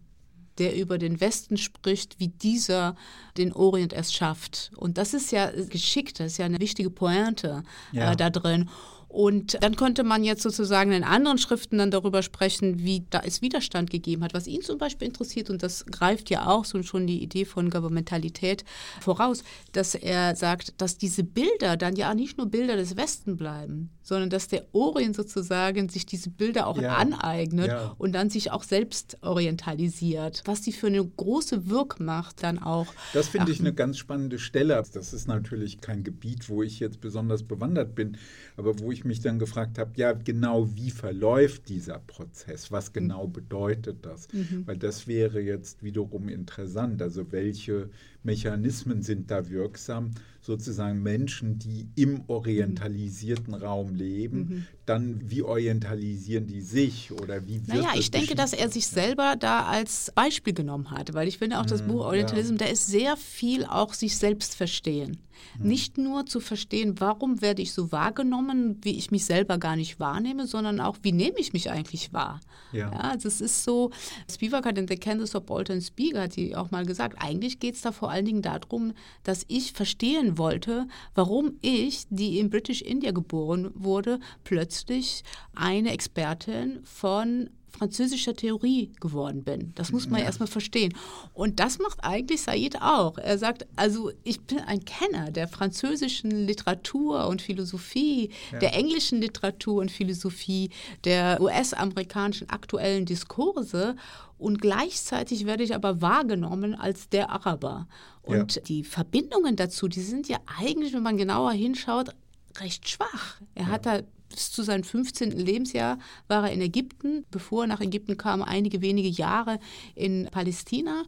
[0.58, 2.98] der über den Westen spricht, wie dieser
[3.38, 4.72] den Orient erst schafft.
[4.76, 8.12] Und das ist ja geschickt, das ist ja eine wichtige Pointe Ja.
[8.12, 8.70] äh, da drin.
[9.10, 13.42] Und dann könnte man jetzt sozusagen in anderen Schriften dann darüber sprechen, wie da es
[13.42, 14.36] Widerstand gegeben hat.
[14.36, 17.72] Was ihn zum Beispiel interessiert, und das greift ja auch so schon die Idee von
[17.72, 18.64] Governmentalität
[19.02, 23.90] voraus, dass er sagt, dass diese Bilder dann ja nicht nur Bilder des Westen bleiben,
[24.04, 26.96] sondern dass der Orient sozusagen sich diese Bilder auch Ja.
[26.98, 27.96] aneignet Ja.
[27.98, 30.44] und dann sich auch selbst orientalisiert.
[30.46, 32.88] Was die für eine große Wirkmacht dann auch.
[33.14, 34.82] Das finde ich eine ganz spannende Stelle.
[34.94, 38.18] Das ist natürlich kein Gebiet, wo ich jetzt besonders bewandert bin,
[38.56, 42.72] aber wo ich mich dann gefragt habe, ja, genau wie verläuft dieser Prozess?
[42.72, 44.28] Was genau bedeutet das?
[44.66, 47.02] Weil das wäre jetzt wiederum interessant.
[47.02, 47.90] Also welche
[48.24, 50.12] Mechanismen sind da wirksam?
[50.42, 57.68] Sozusagen Menschen, die im orientalisierten Raum leben, dann wie orientalisieren die sich oder wie wird
[57.68, 61.60] Naja, ich denke, dass er sich selber da als Beispiel genommen hat, weil ich finde
[61.60, 65.20] auch das Buch Orientalism, da ist sehr viel auch sich selbst verstehen.
[65.58, 70.00] Nicht nur zu verstehen, warum werde ich so wahrgenommen, wie ich mich selber gar nicht
[70.00, 72.40] wahrnehme, sondern auch, wie nehme ich mich eigentlich wahr.
[72.72, 72.90] Ja.
[72.92, 73.92] also es ist so,
[74.32, 77.76] Spivak hat in The Candace of Bolton Spiegel hat sie auch mal gesagt, eigentlich geht
[77.76, 82.82] es da vor allen Dingen darum, dass ich verstehen wollte, warum ich, die in British
[82.82, 89.74] India geboren wurde, plötzlich eine Expertin von französischer Theorie geworden bin.
[89.76, 90.26] Das muss man ja.
[90.26, 90.94] erstmal verstehen.
[91.34, 93.20] Und das macht eigentlich Said auch.
[93.20, 98.58] Er sagt, also ich bin ein Kenner der französischen Literatur und Philosophie, ja.
[98.58, 100.72] der englischen Literatur und Philosophie,
[101.04, 103.96] der US-amerikanischen aktuellen Diskurse
[104.40, 107.88] und gleichzeitig werde ich aber wahrgenommen als der Araber.
[108.22, 108.62] Und ja.
[108.62, 112.16] die Verbindungen dazu, die sind ja eigentlich, wenn man genauer hinschaut,
[112.60, 113.42] recht schwach.
[113.54, 113.70] Er ja.
[113.70, 115.32] hat da bis zu seinem 15.
[115.32, 117.26] Lebensjahr war er in Ägypten.
[117.32, 119.60] Bevor er nach Ägypten kam, einige wenige Jahre
[119.94, 121.04] in Palästina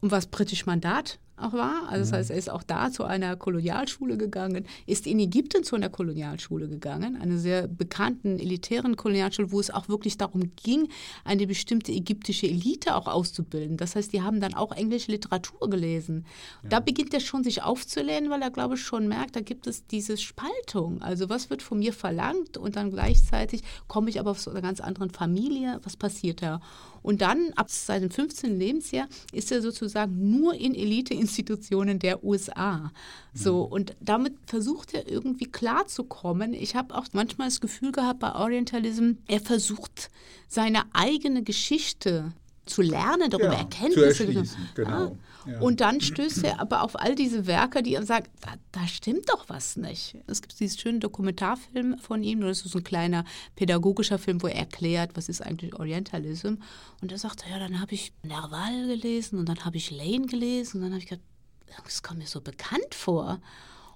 [0.00, 1.88] und war britisch Mandat auch war.
[1.88, 2.16] Also das mhm.
[2.16, 6.68] heißt, er ist auch da zu einer Kolonialschule gegangen, ist in Ägypten zu einer Kolonialschule
[6.68, 10.88] gegangen, einer sehr bekannten elitären Kolonialschule, wo es auch wirklich darum ging,
[11.24, 13.76] eine bestimmte ägyptische Elite auch auszubilden.
[13.76, 16.26] Das heißt, die haben dann auch englische Literatur gelesen.
[16.62, 16.68] Ja.
[16.70, 19.86] Da beginnt er schon sich aufzulehnen, weil er, glaube ich, schon merkt, da gibt es
[19.86, 21.02] diese Spaltung.
[21.02, 24.80] Also was wird von mir verlangt und dann gleichzeitig komme ich aber aus einer ganz
[24.80, 25.80] anderen Familie.
[25.82, 26.60] Was passiert da?
[27.02, 28.58] Und dann, ab seinem 15.
[28.58, 32.92] Lebensjahr, ist er sozusagen nur in Eliteinstitutionen der USA.
[33.34, 33.72] So, mhm.
[33.72, 36.54] und damit versucht er irgendwie klarzukommen.
[36.54, 40.10] Ich habe auch manchmal das Gefühl gehabt bei Orientalism, er versucht
[40.48, 42.32] seine eigene Geschichte
[42.66, 44.44] zu lernen, darüber ja, Erkenntnisse.
[44.44, 44.90] Zu genau.
[44.90, 45.12] Ah.
[45.60, 49.28] Und dann stößt er aber auf all diese Werke, die ihm sagen, da, da, stimmt
[49.28, 50.16] doch was nicht.
[50.26, 53.24] Es gibt diesen schönen Dokumentarfilm von ihm, das ist ein kleiner
[53.56, 56.54] pädagogischer Film, wo er erklärt, was ist eigentlich Orientalism.
[57.00, 60.78] Und er sagt, ja, dann habe ich Nerval gelesen und dann habe ich Lane gelesen
[60.78, 61.26] und dann habe ich gedacht,
[61.84, 63.40] das kommt mir so bekannt vor.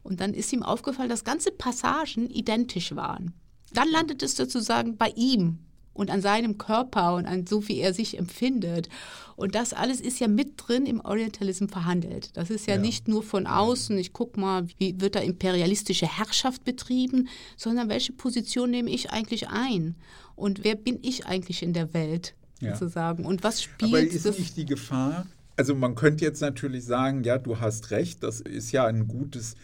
[0.02, 3.34] Und dann ist ihm aufgefallen, dass ganze Passagen identisch waren.
[3.72, 5.65] Dann landet es sozusagen bei ihm
[5.96, 8.88] und an seinem Körper und an so, wie er sich empfindet.
[9.34, 12.36] Und das alles ist ja mit drin im Orientalism verhandelt.
[12.36, 12.80] Das ist ja, ja.
[12.80, 18.12] nicht nur von außen, ich gucke mal, wie wird da imperialistische Herrschaft betrieben, sondern welche
[18.12, 19.96] Position nehme ich eigentlich ein?
[20.34, 22.76] Und wer bin ich eigentlich in der Welt, ja.
[22.76, 23.24] sozusagen?
[23.24, 24.38] Und was spielt Aber ist das?
[24.38, 25.26] nicht die Gefahr?
[25.56, 29.54] Also man könnte jetzt natürlich sagen, ja, du hast recht, das ist ja ein gutes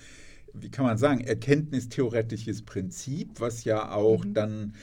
[0.55, 4.35] wie kann man sagen, erkenntnistheoretisches Prinzip, was ja auch mhm.
[4.35, 4.75] dann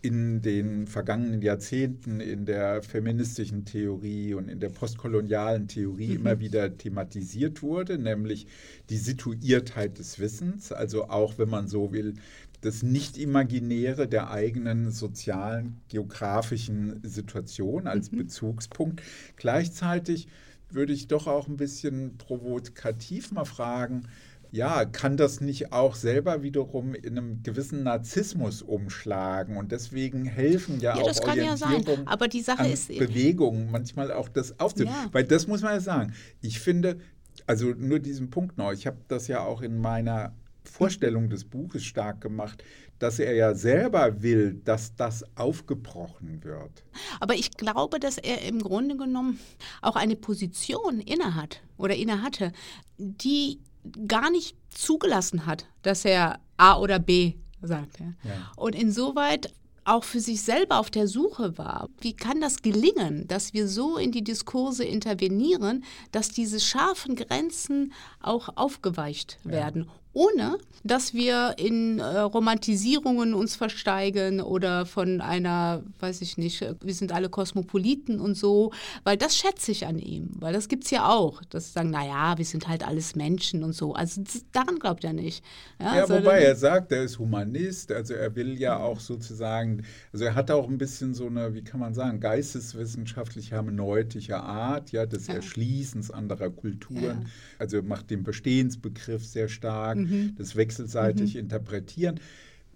[0.00, 6.16] in den vergangenen Jahrzehnten in der feministischen Theorie und in der postkolonialen Theorie mhm.
[6.16, 8.46] immer wieder thematisiert wurde, nämlich
[8.90, 12.14] die Situiertheit des Wissens, also auch wenn man so will,
[12.60, 18.18] das Nicht-Imaginäre der eigenen sozialen, geografischen Situation als mhm.
[18.18, 19.02] Bezugspunkt.
[19.36, 20.28] Gleichzeitig
[20.70, 24.02] würde ich doch auch ein bisschen provokativ mal fragen,
[24.50, 29.56] ja, kann das nicht auch selber wiederum in einem gewissen Narzissmus umschlagen?
[29.56, 34.28] Und deswegen helfen ja, ja auch Orientierung ja Aber die Sache ist Bewegungen manchmal auch
[34.28, 34.96] das aufzunehmen.
[35.04, 35.08] Ja.
[35.12, 36.14] Weil das muss man ja sagen.
[36.40, 36.98] Ich finde,
[37.46, 40.34] also nur diesen Punkt noch, ich habe das ja auch in meiner
[40.64, 42.62] Vorstellung des Buches stark gemacht,
[42.98, 46.84] dass er ja selber will, dass das aufgebrochen wird.
[47.20, 49.38] Aber ich glaube, dass er im Grunde genommen
[49.82, 52.52] auch eine Position innehat oder innehatte,
[52.98, 53.60] die
[54.06, 58.00] gar nicht zugelassen hat, dass er A oder B sagt.
[58.00, 58.52] Ja.
[58.56, 59.52] Und insoweit
[59.84, 61.88] auch für sich selber auf der Suche war.
[62.00, 65.82] Wie kann das gelingen, dass wir so in die Diskurse intervenieren,
[66.12, 73.56] dass diese scharfen Grenzen auch aufgeweicht werden, ja ohne dass wir in äh, Romantisierungen uns
[73.56, 78.72] versteigen oder von einer, weiß ich nicht, wir sind alle Kosmopoliten und so,
[79.04, 81.90] weil das schätze ich an ihm, weil das gibt es ja auch, dass sie sagen,
[81.90, 83.94] naja, wir sind halt alles Menschen und so.
[83.94, 85.44] Also daran glaubt er nicht.
[85.80, 90.24] Ja, ja wobei er sagt, er ist Humanist, also er will ja auch sozusagen, also
[90.24, 95.06] er hat auch ein bisschen so eine, wie kann man sagen, geisteswissenschaftlich hermeneutische Art, ja,
[95.06, 95.34] des ja.
[95.34, 97.30] Erschließens anderer Kulturen, ja.
[97.58, 99.97] also macht den Bestehensbegriff sehr stark.
[99.98, 100.34] Mhm mhm.
[100.36, 101.40] das wechselseitig mhm.
[101.40, 102.20] interpretieren.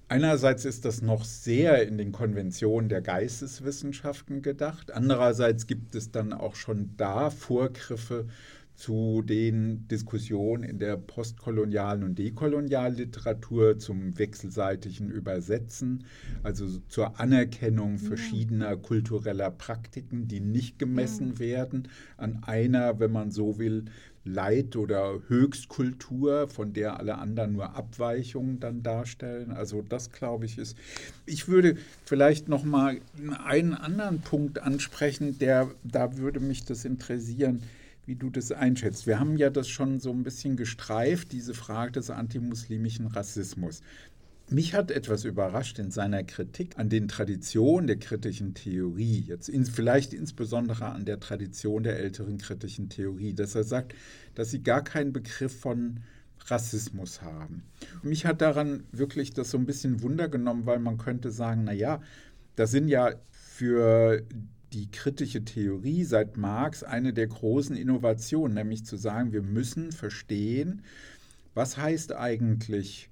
[0.09, 4.93] Einerseits ist das noch sehr in den Konventionen der Geisteswissenschaften gedacht.
[4.93, 8.27] Andererseits gibt es dann auch schon da Vorgriffe
[8.75, 16.05] zu den Diskussionen in der postkolonialen und dekolonialen Literatur zum wechselseitigen Übersetzen,
[16.43, 21.39] also zur Anerkennung verschiedener kultureller Praktiken, die nicht gemessen ja.
[21.39, 23.85] werden an einer, wenn man so will,
[24.25, 29.51] Leit- oder Höchstkultur, von der alle anderen nur Abweichungen dann darstellen.
[29.51, 30.77] Also das glaube ich ist.
[31.27, 33.01] Ich würde vielleicht noch mal
[33.45, 37.63] einen anderen Punkt ansprechen, der da würde mich das interessieren,
[38.07, 39.07] wie du das einschätzt.
[39.07, 43.83] Wir haben ja das schon so ein bisschen gestreift, diese Frage des antimuslimischen Rassismus.
[44.53, 49.65] Mich hat etwas überrascht in seiner Kritik an den Traditionen der kritischen Theorie, jetzt in,
[49.65, 53.95] vielleicht insbesondere an der Tradition der älteren kritischen Theorie, dass er sagt,
[54.35, 56.01] dass sie gar keinen Begriff von
[56.47, 57.63] Rassismus haben.
[58.03, 62.03] Mich hat daran wirklich das so ein bisschen Wunder genommen, weil man könnte sagen, naja,
[62.55, 64.23] das sind ja für
[64.75, 70.83] die kritische Theorie seit Marx eine der großen Innovationen, nämlich zu sagen, wir müssen verstehen,
[71.55, 73.09] was heißt eigentlich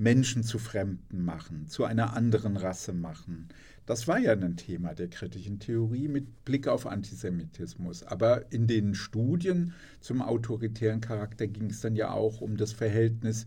[0.00, 3.48] Menschen zu Fremden machen, zu einer anderen Rasse machen.
[3.84, 8.02] Das war ja ein Thema der kritischen Theorie mit Blick auf Antisemitismus.
[8.04, 13.44] Aber in den Studien zum autoritären Charakter ging es dann ja auch um das Verhältnis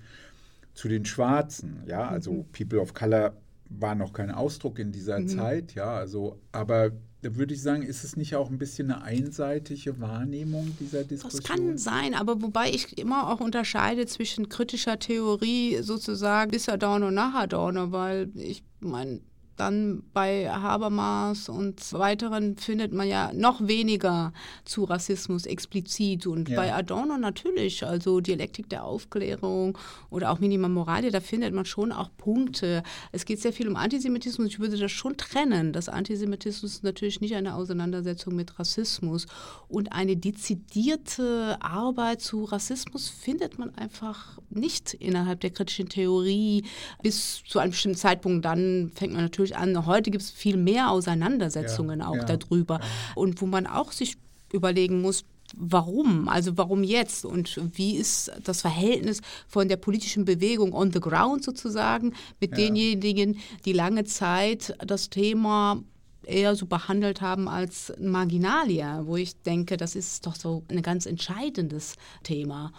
[0.76, 1.82] zu den Schwarzen.
[1.88, 2.46] Ja, also mhm.
[2.52, 3.36] People of Color
[3.70, 5.30] war noch kein Ausdruck in dieser mhm.
[5.30, 5.74] Zeit.
[5.74, 6.92] Ja, also, aber
[7.24, 11.42] da würde ich sagen, ist es nicht auch ein bisschen eine einseitige Wahrnehmung dieser Diskussion?
[11.42, 17.08] Das kann sein, aber wobei ich immer auch unterscheide zwischen kritischer Theorie sozusagen bis Adorno
[17.08, 19.22] und nach Adorno, weil ich meine,
[19.56, 24.34] dann bei Habermas und weiteren findet man ja noch weniger
[24.66, 26.26] zu Rassismus explizit.
[26.26, 26.56] Und ja.
[26.56, 29.78] bei Adorno natürlich, also Dialektik der Aufklärung
[30.10, 32.84] oder auch Minima Moralia, da findet man schon auch Punkte.
[33.12, 34.48] Es geht sehr viel um Antisemitismus.
[34.48, 39.28] Ich würde das schon trennen, dass Antisemitismus natürlich nicht eine Auseinandersetzung mit Rassismus
[39.68, 46.64] und eine dezidierte Arbeit zu Rassismus findet man einfach nicht innerhalb der kritischen Theorie.
[47.02, 50.58] Bis zu einem bestimmten Zeitpunkt dann fängt man natürlich natürlich an, heute gibt es viel
[50.58, 52.80] mehr Auseinandersetzungen ja, auch ja, darüber.
[53.16, 54.18] Und wo man auch sich
[54.52, 55.26] überlegen muss,
[55.56, 56.28] warum?
[56.28, 57.26] Also warum jetzt?
[57.26, 62.58] Und wie ist das Verhältnis von der politischen Bewegung on the ground sozusagen mit ja.
[62.58, 65.82] denjenigen, die lange Zeit das Thema
[66.26, 71.06] eher so behandelt haben als Marginalia, wo ich denke, das ist doch so ein ganz
[71.06, 72.72] entscheidendes Thema.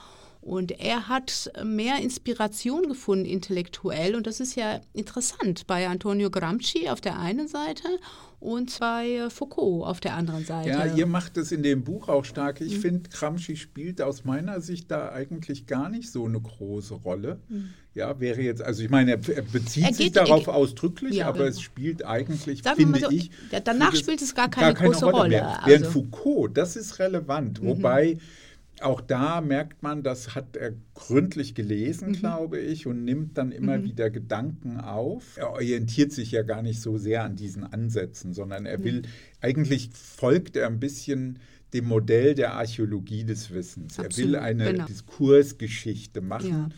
[0.44, 6.90] Und er hat mehr Inspiration gefunden intellektuell und das ist ja interessant bei Antonio Gramsci
[6.90, 7.88] auf der einen Seite
[8.40, 10.68] und bei Foucault auf der anderen Seite.
[10.68, 12.60] Ja, ihr macht es in dem Buch auch stark.
[12.60, 12.80] Ich mhm.
[12.82, 17.40] finde, Gramsci spielt aus meiner Sicht da eigentlich gar nicht so eine große Rolle.
[17.48, 17.70] Mhm.
[17.94, 21.28] Ja, wäre jetzt, also ich meine, er, bezieht er geht, sich darauf er, ausdrücklich, ja,
[21.28, 21.50] aber genau.
[21.50, 23.30] es spielt eigentlich, Sagen finde so, ich.
[23.64, 25.16] Danach spielt es gar keine, gar keine große Rolle.
[25.16, 25.28] Rolle.
[25.30, 25.60] Mehr.
[25.64, 26.02] Während also.
[26.02, 27.68] Foucault, das ist relevant, mhm.
[28.80, 32.12] Auch da merkt man, das hat er gründlich gelesen, mhm.
[32.14, 33.84] glaube ich, und nimmt dann immer mhm.
[33.84, 35.36] wieder Gedanken auf.
[35.36, 39.08] Er orientiert sich ja gar nicht so sehr an diesen Ansätzen, sondern er will, mhm.
[39.40, 41.38] eigentlich folgt er ein bisschen
[41.72, 43.98] dem Modell der Archäologie des Wissens.
[43.98, 44.86] Absolut, er will eine genau.
[44.86, 46.50] Diskursgeschichte machen.
[46.50, 46.68] Ja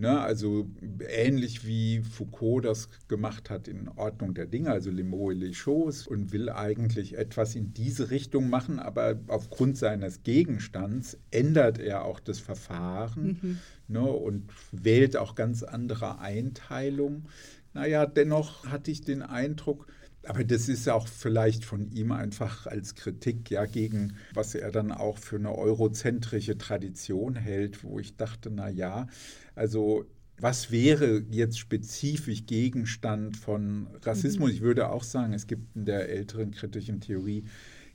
[0.00, 0.66] Ne, also
[1.10, 5.54] ähnlich wie Foucault das gemacht hat in Ordnung der Dinge, also Les mots et les
[5.54, 12.06] choses, und will eigentlich etwas in diese Richtung machen, aber aufgrund seines Gegenstands ändert er
[12.06, 13.58] auch das Verfahren mhm.
[13.88, 17.26] ne, und wählt auch ganz andere Einteilungen.
[17.74, 19.86] Naja, dennoch hatte ich den Eindruck,
[20.26, 24.92] aber das ist auch vielleicht von ihm einfach als Kritik ja gegen, was er dann
[24.92, 29.06] auch für eine eurozentrische Tradition hält, wo ich dachte, na ja,
[29.54, 30.04] also
[30.38, 34.50] was wäre jetzt spezifisch Gegenstand von Rassismus?
[34.50, 34.54] Mhm.
[34.56, 37.44] Ich würde auch sagen, es gibt in der älteren kritischen Theorie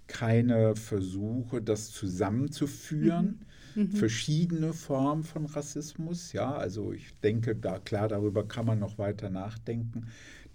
[0.07, 3.45] keine Versuche, das zusammenzuführen.
[3.73, 3.83] Mhm.
[3.83, 3.91] Mhm.
[3.91, 6.33] Verschiedene Formen von Rassismus.
[6.33, 10.05] Ja, also ich denke, da klar, darüber kann man noch weiter nachdenken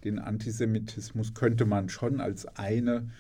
[0.05, 3.11] den Antisemitismus könnte man schon als eine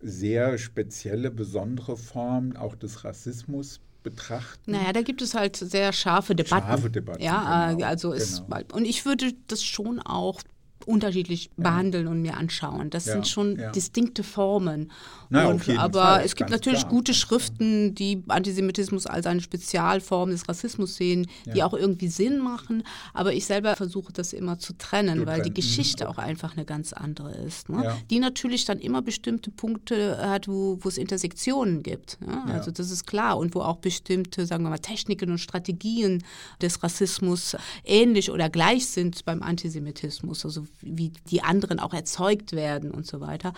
[0.00, 4.72] sehr spezielle, besondere Form auch des Rassismus betrachten.
[4.72, 6.66] Naja, da gibt es halt sehr scharfe Debatten.
[6.66, 7.22] Scharfe Debatten.
[7.22, 8.62] Ja, genau, also ist, genau.
[8.72, 10.42] und ich würde das schon auch
[10.86, 11.64] unterschiedlich ja.
[11.64, 12.90] behandeln und mir anschauen.
[12.90, 13.70] Das ja, sind schon ja.
[13.70, 14.90] distinkte Formen.
[15.32, 16.90] Na, und, aber Fall, es gibt natürlich klar.
[16.90, 22.82] gute Schriften, die Antisemitismus als eine Spezialform des Rassismus sehen, die auch irgendwie Sinn machen.
[23.14, 25.54] Aber ich selber versuche das immer zu trennen, du weil trennen.
[25.54, 27.68] die Geschichte auch einfach eine ganz andere ist.
[27.68, 27.96] Ne?
[28.10, 32.18] Die natürlich dann immer bestimmte Punkte hat, wo, wo es Intersektionen gibt.
[32.48, 33.38] Also das ist klar.
[33.38, 36.24] Und wo auch bestimmte, sagen wir mal, Techniken und Strategien
[36.60, 40.44] des Rassismus ähnlich oder gleich sind beim Antisemitismus.
[40.44, 43.52] Also wie die anderen auch erzeugt werden und so weiter.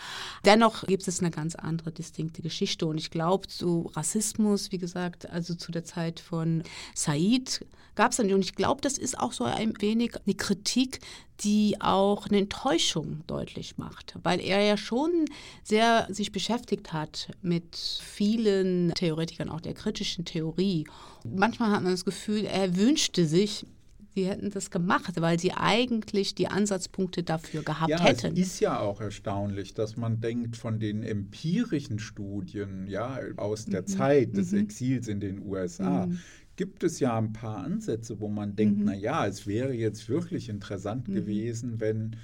[0.44, 5.28] Dennoch gibt es eine ganz andere distinkte Geschichte und ich glaube, zu Rassismus, wie gesagt,
[5.30, 6.62] also zu der Zeit von
[6.94, 11.00] Said gab es dann, und ich glaube, das ist auch so ein wenig eine Kritik,
[11.40, 15.26] die auch eine Enttäuschung deutlich macht, weil er ja schon
[15.62, 20.86] sehr sich beschäftigt hat mit vielen Theoretikern auch der kritischen Theorie.
[21.24, 23.66] Manchmal hat man das Gefühl, er wünschte sich,
[24.14, 28.32] sie hätten das gemacht, weil sie eigentlich die Ansatzpunkte dafür gehabt ja, hätten.
[28.34, 33.82] Es ist ja auch erstaunlich, dass man denkt, von den empirischen Studien ja, aus der
[33.82, 33.86] mhm.
[33.86, 34.58] Zeit des mhm.
[34.58, 36.18] Exils in den USA mhm.
[36.56, 38.84] gibt es ja ein paar Ansätze, wo man denkt, mhm.
[38.86, 41.14] na ja, es wäre jetzt wirklich interessant mhm.
[41.14, 42.16] gewesen, wenn,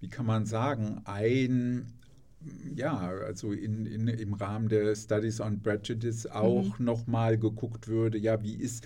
[0.00, 1.86] wie kann man sagen, ein
[2.76, 6.84] ja, also in, in, im Rahmen der Studies on Prejudice auch mhm.
[6.84, 8.84] nochmal geguckt würde, ja, wie ist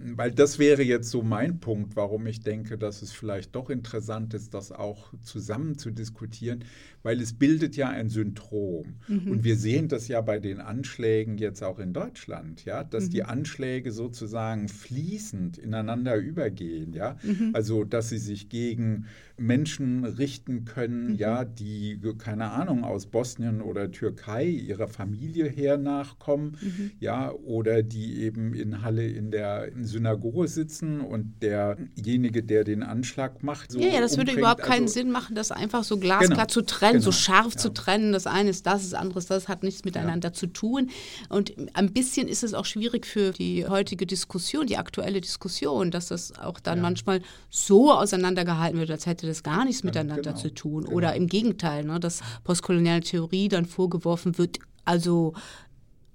[0.00, 4.32] weil das wäre jetzt so mein Punkt, warum ich denke, dass es vielleicht doch interessant
[4.34, 6.64] ist, das auch zusammen zu diskutieren,
[7.02, 8.96] weil es bildet ja ein Syndrom.
[9.08, 9.30] Mhm.
[9.30, 13.10] Und wir sehen das ja bei den Anschlägen jetzt auch in Deutschland, ja, dass mhm.
[13.10, 17.16] die Anschläge sozusagen fließend ineinander übergehen, ja.
[17.22, 17.50] Mhm.
[17.52, 19.06] Also, dass sie sich gegen
[19.38, 21.14] Menschen richten können, mhm.
[21.16, 26.90] ja, die, keine Ahnung, aus Bosnien oder Türkei ihrer Familie her nachkommen, mhm.
[26.98, 33.42] ja, oder die eben in Halle in der Synagoge sitzen und derjenige, der den Anschlag
[33.42, 34.30] macht, so Ja, ja, das umbringt.
[34.30, 37.12] würde überhaupt keinen also, Sinn machen, das einfach so glasklar genau, zu trennen, genau, so
[37.12, 37.60] scharf ja.
[37.60, 38.12] zu trennen.
[38.12, 40.32] Das eine ist das, das andere ist das, hat nichts miteinander ja.
[40.32, 40.90] zu tun.
[41.28, 46.08] Und ein bisschen ist es auch schwierig für die heutige Diskussion, die aktuelle Diskussion, dass
[46.08, 47.20] das auch dann manchmal
[47.50, 50.84] so auseinandergehalten wird, als hätte das gar nichts miteinander genau, zu tun.
[50.84, 50.96] Genau.
[50.96, 55.34] Oder im Gegenteil, ne, dass postkoloniale Theorie dann vorgeworfen wird, also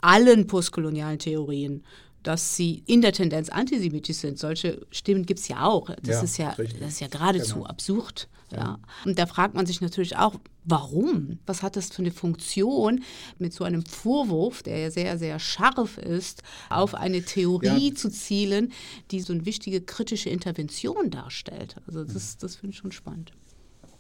[0.02, 1.84] allen postkolonialen Theorien
[2.24, 4.40] dass sie in der Tendenz antisemitisch sind.
[4.40, 5.90] Solche Stimmen gibt es ja auch.
[6.02, 7.68] Das ja, ist ja, das ist ja geradezu genau.
[7.68, 8.28] absurd.
[8.52, 8.80] Ja.
[9.06, 11.40] Und da fragt man sich natürlich auch, warum?
[11.46, 13.04] Was hat das für eine Funktion,
[13.40, 17.96] mit so einem Vorwurf, der ja sehr, sehr scharf ist, auf eine Theorie ja.
[17.96, 18.72] zu zielen,
[19.12, 21.76] die so eine wichtige kritische Intervention darstellt?
[21.88, 23.32] Also das, das finde ich schon spannend.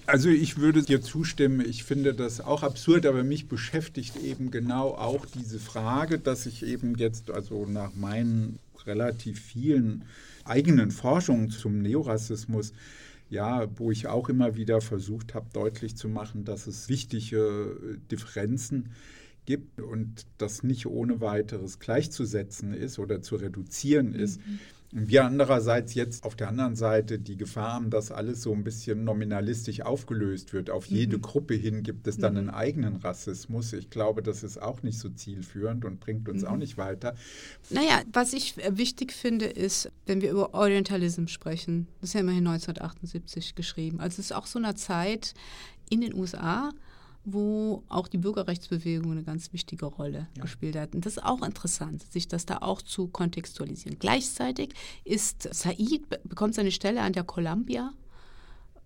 [0.05, 4.89] Also ich würde dir zustimmen, ich finde das auch absurd, aber mich beschäftigt eben genau
[4.89, 10.03] auch diese Frage, dass ich eben jetzt, also nach meinen relativ vielen
[10.43, 12.73] eigenen Forschungen zum Neorassismus,
[13.29, 18.89] ja, wo ich auch immer wieder versucht habe, deutlich zu machen, dass es wichtige Differenzen
[19.45, 24.39] gibt und das nicht ohne weiteres gleichzusetzen ist oder zu reduzieren ist.
[24.45, 24.59] Mhm.
[24.95, 29.03] Wir andererseits jetzt auf der anderen Seite die Gefahr haben, dass alles so ein bisschen
[29.03, 30.69] nominalistisch aufgelöst wird.
[30.69, 31.21] Auf jede mhm.
[31.23, 32.39] Gruppe hin gibt es dann mhm.
[32.39, 33.73] einen eigenen Rassismus.
[33.73, 36.47] Ich glaube, das ist auch nicht so zielführend und bringt uns mhm.
[36.47, 37.15] auch nicht weiter.
[37.71, 42.19] Naja, was ich äh, wichtig finde, ist, wenn wir über Orientalism sprechen, das ist ja
[42.19, 43.99] immerhin 1978 geschrieben.
[43.99, 45.33] Also es ist auch so eine Zeit
[45.89, 46.69] in den USA,
[47.25, 50.41] wo auch die Bürgerrechtsbewegung eine ganz wichtige Rolle ja.
[50.41, 50.93] gespielt hat.
[50.93, 53.97] Und das ist auch interessant, sich das da auch zu kontextualisieren.
[53.99, 54.73] Gleichzeitig
[55.05, 57.93] ist Said, bekommt seine Stelle an der Columbia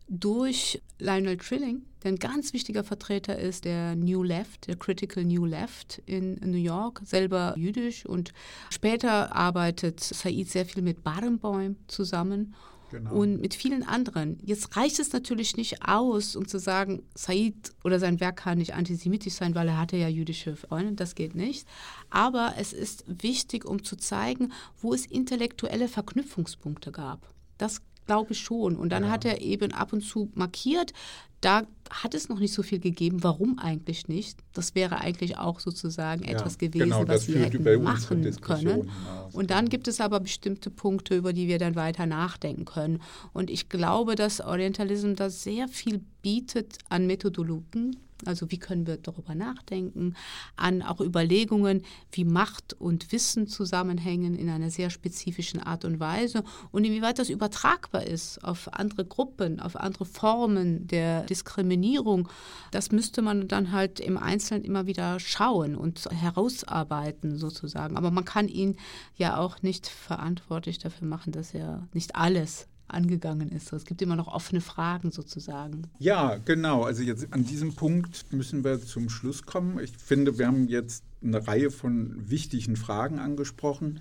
[0.09, 5.45] durch Lionel Trilling, der ein ganz wichtiger Vertreter ist der New Left, der Critical New
[5.45, 8.31] Left in New York, selber jüdisch und
[8.69, 12.55] später arbeitet Said sehr viel mit Barenboim zusammen
[12.91, 13.11] Genau.
[13.11, 14.37] Und mit vielen anderen.
[14.43, 18.73] Jetzt reicht es natürlich nicht aus, um zu sagen, Said oder sein Werk kann nicht
[18.73, 20.93] antisemitisch sein, weil er hatte ja jüdische Freunde.
[20.93, 21.67] Das geht nicht.
[22.09, 27.27] Aber es ist wichtig, um zu zeigen, wo es intellektuelle Verknüpfungspunkte gab.
[27.57, 28.75] Das glaube ich schon.
[28.75, 29.09] Und dann ja.
[29.09, 30.93] hat er eben ab und zu markiert,
[31.41, 33.23] da hat es noch nicht so viel gegeben.
[33.23, 34.39] Warum eigentlich nicht?
[34.53, 38.89] Das wäre eigentlich auch sozusagen ja, etwas gewesen, genau, was wir hätten machen können.
[39.33, 43.01] Und dann gibt es aber bestimmte Punkte, über die wir dann weiter nachdenken können.
[43.33, 48.97] Und ich glaube, dass Orientalism da sehr viel bietet an Methodologien, also wie können wir
[48.97, 50.15] darüber nachdenken,
[50.55, 56.43] an auch Überlegungen, wie Macht und Wissen zusammenhängen in einer sehr spezifischen Art und Weise
[56.71, 62.29] und inwieweit das übertragbar ist auf andere Gruppen, auf andere Formen der Diskriminierung.
[62.71, 67.97] Das müsste man dann halt im Einzelnen immer wieder schauen und herausarbeiten sozusagen.
[67.97, 68.77] Aber man kann ihn
[69.15, 73.71] ja auch nicht verantwortlich dafür machen, dass er nicht alles angegangen ist.
[73.73, 75.83] Es gibt immer noch offene Fragen sozusagen.
[75.99, 76.83] Ja, genau.
[76.83, 79.79] Also jetzt an diesem Punkt müssen wir zum Schluss kommen.
[79.79, 83.99] Ich finde, wir haben jetzt eine Reihe von wichtigen Fragen angesprochen,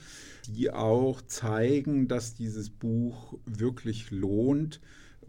[0.48, 4.80] die auch zeigen, dass dieses Buch wirklich lohnt,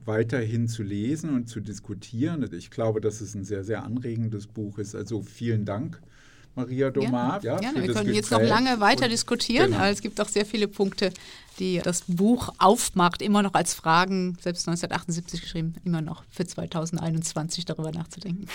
[0.03, 2.47] weiterhin zu lesen und zu diskutieren.
[2.53, 4.95] Ich glaube, dass es ein sehr, sehr anregendes Buch ist.
[4.95, 6.01] Also vielen Dank
[6.57, 7.43] Maria Domar.
[7.43, 9.85] Ja, ja, wir können jetzt noch lange weiter diskutieren, genau.
[9.85, 11.11] es gibt auch sehr viele Punkte,
[11.59, 17.65] die das Buch aufmacht, immer noch als Fragen, selbst 1978 geschrieben, immer noch für 2021
[17.65, 18.47] darüber nachzudenken.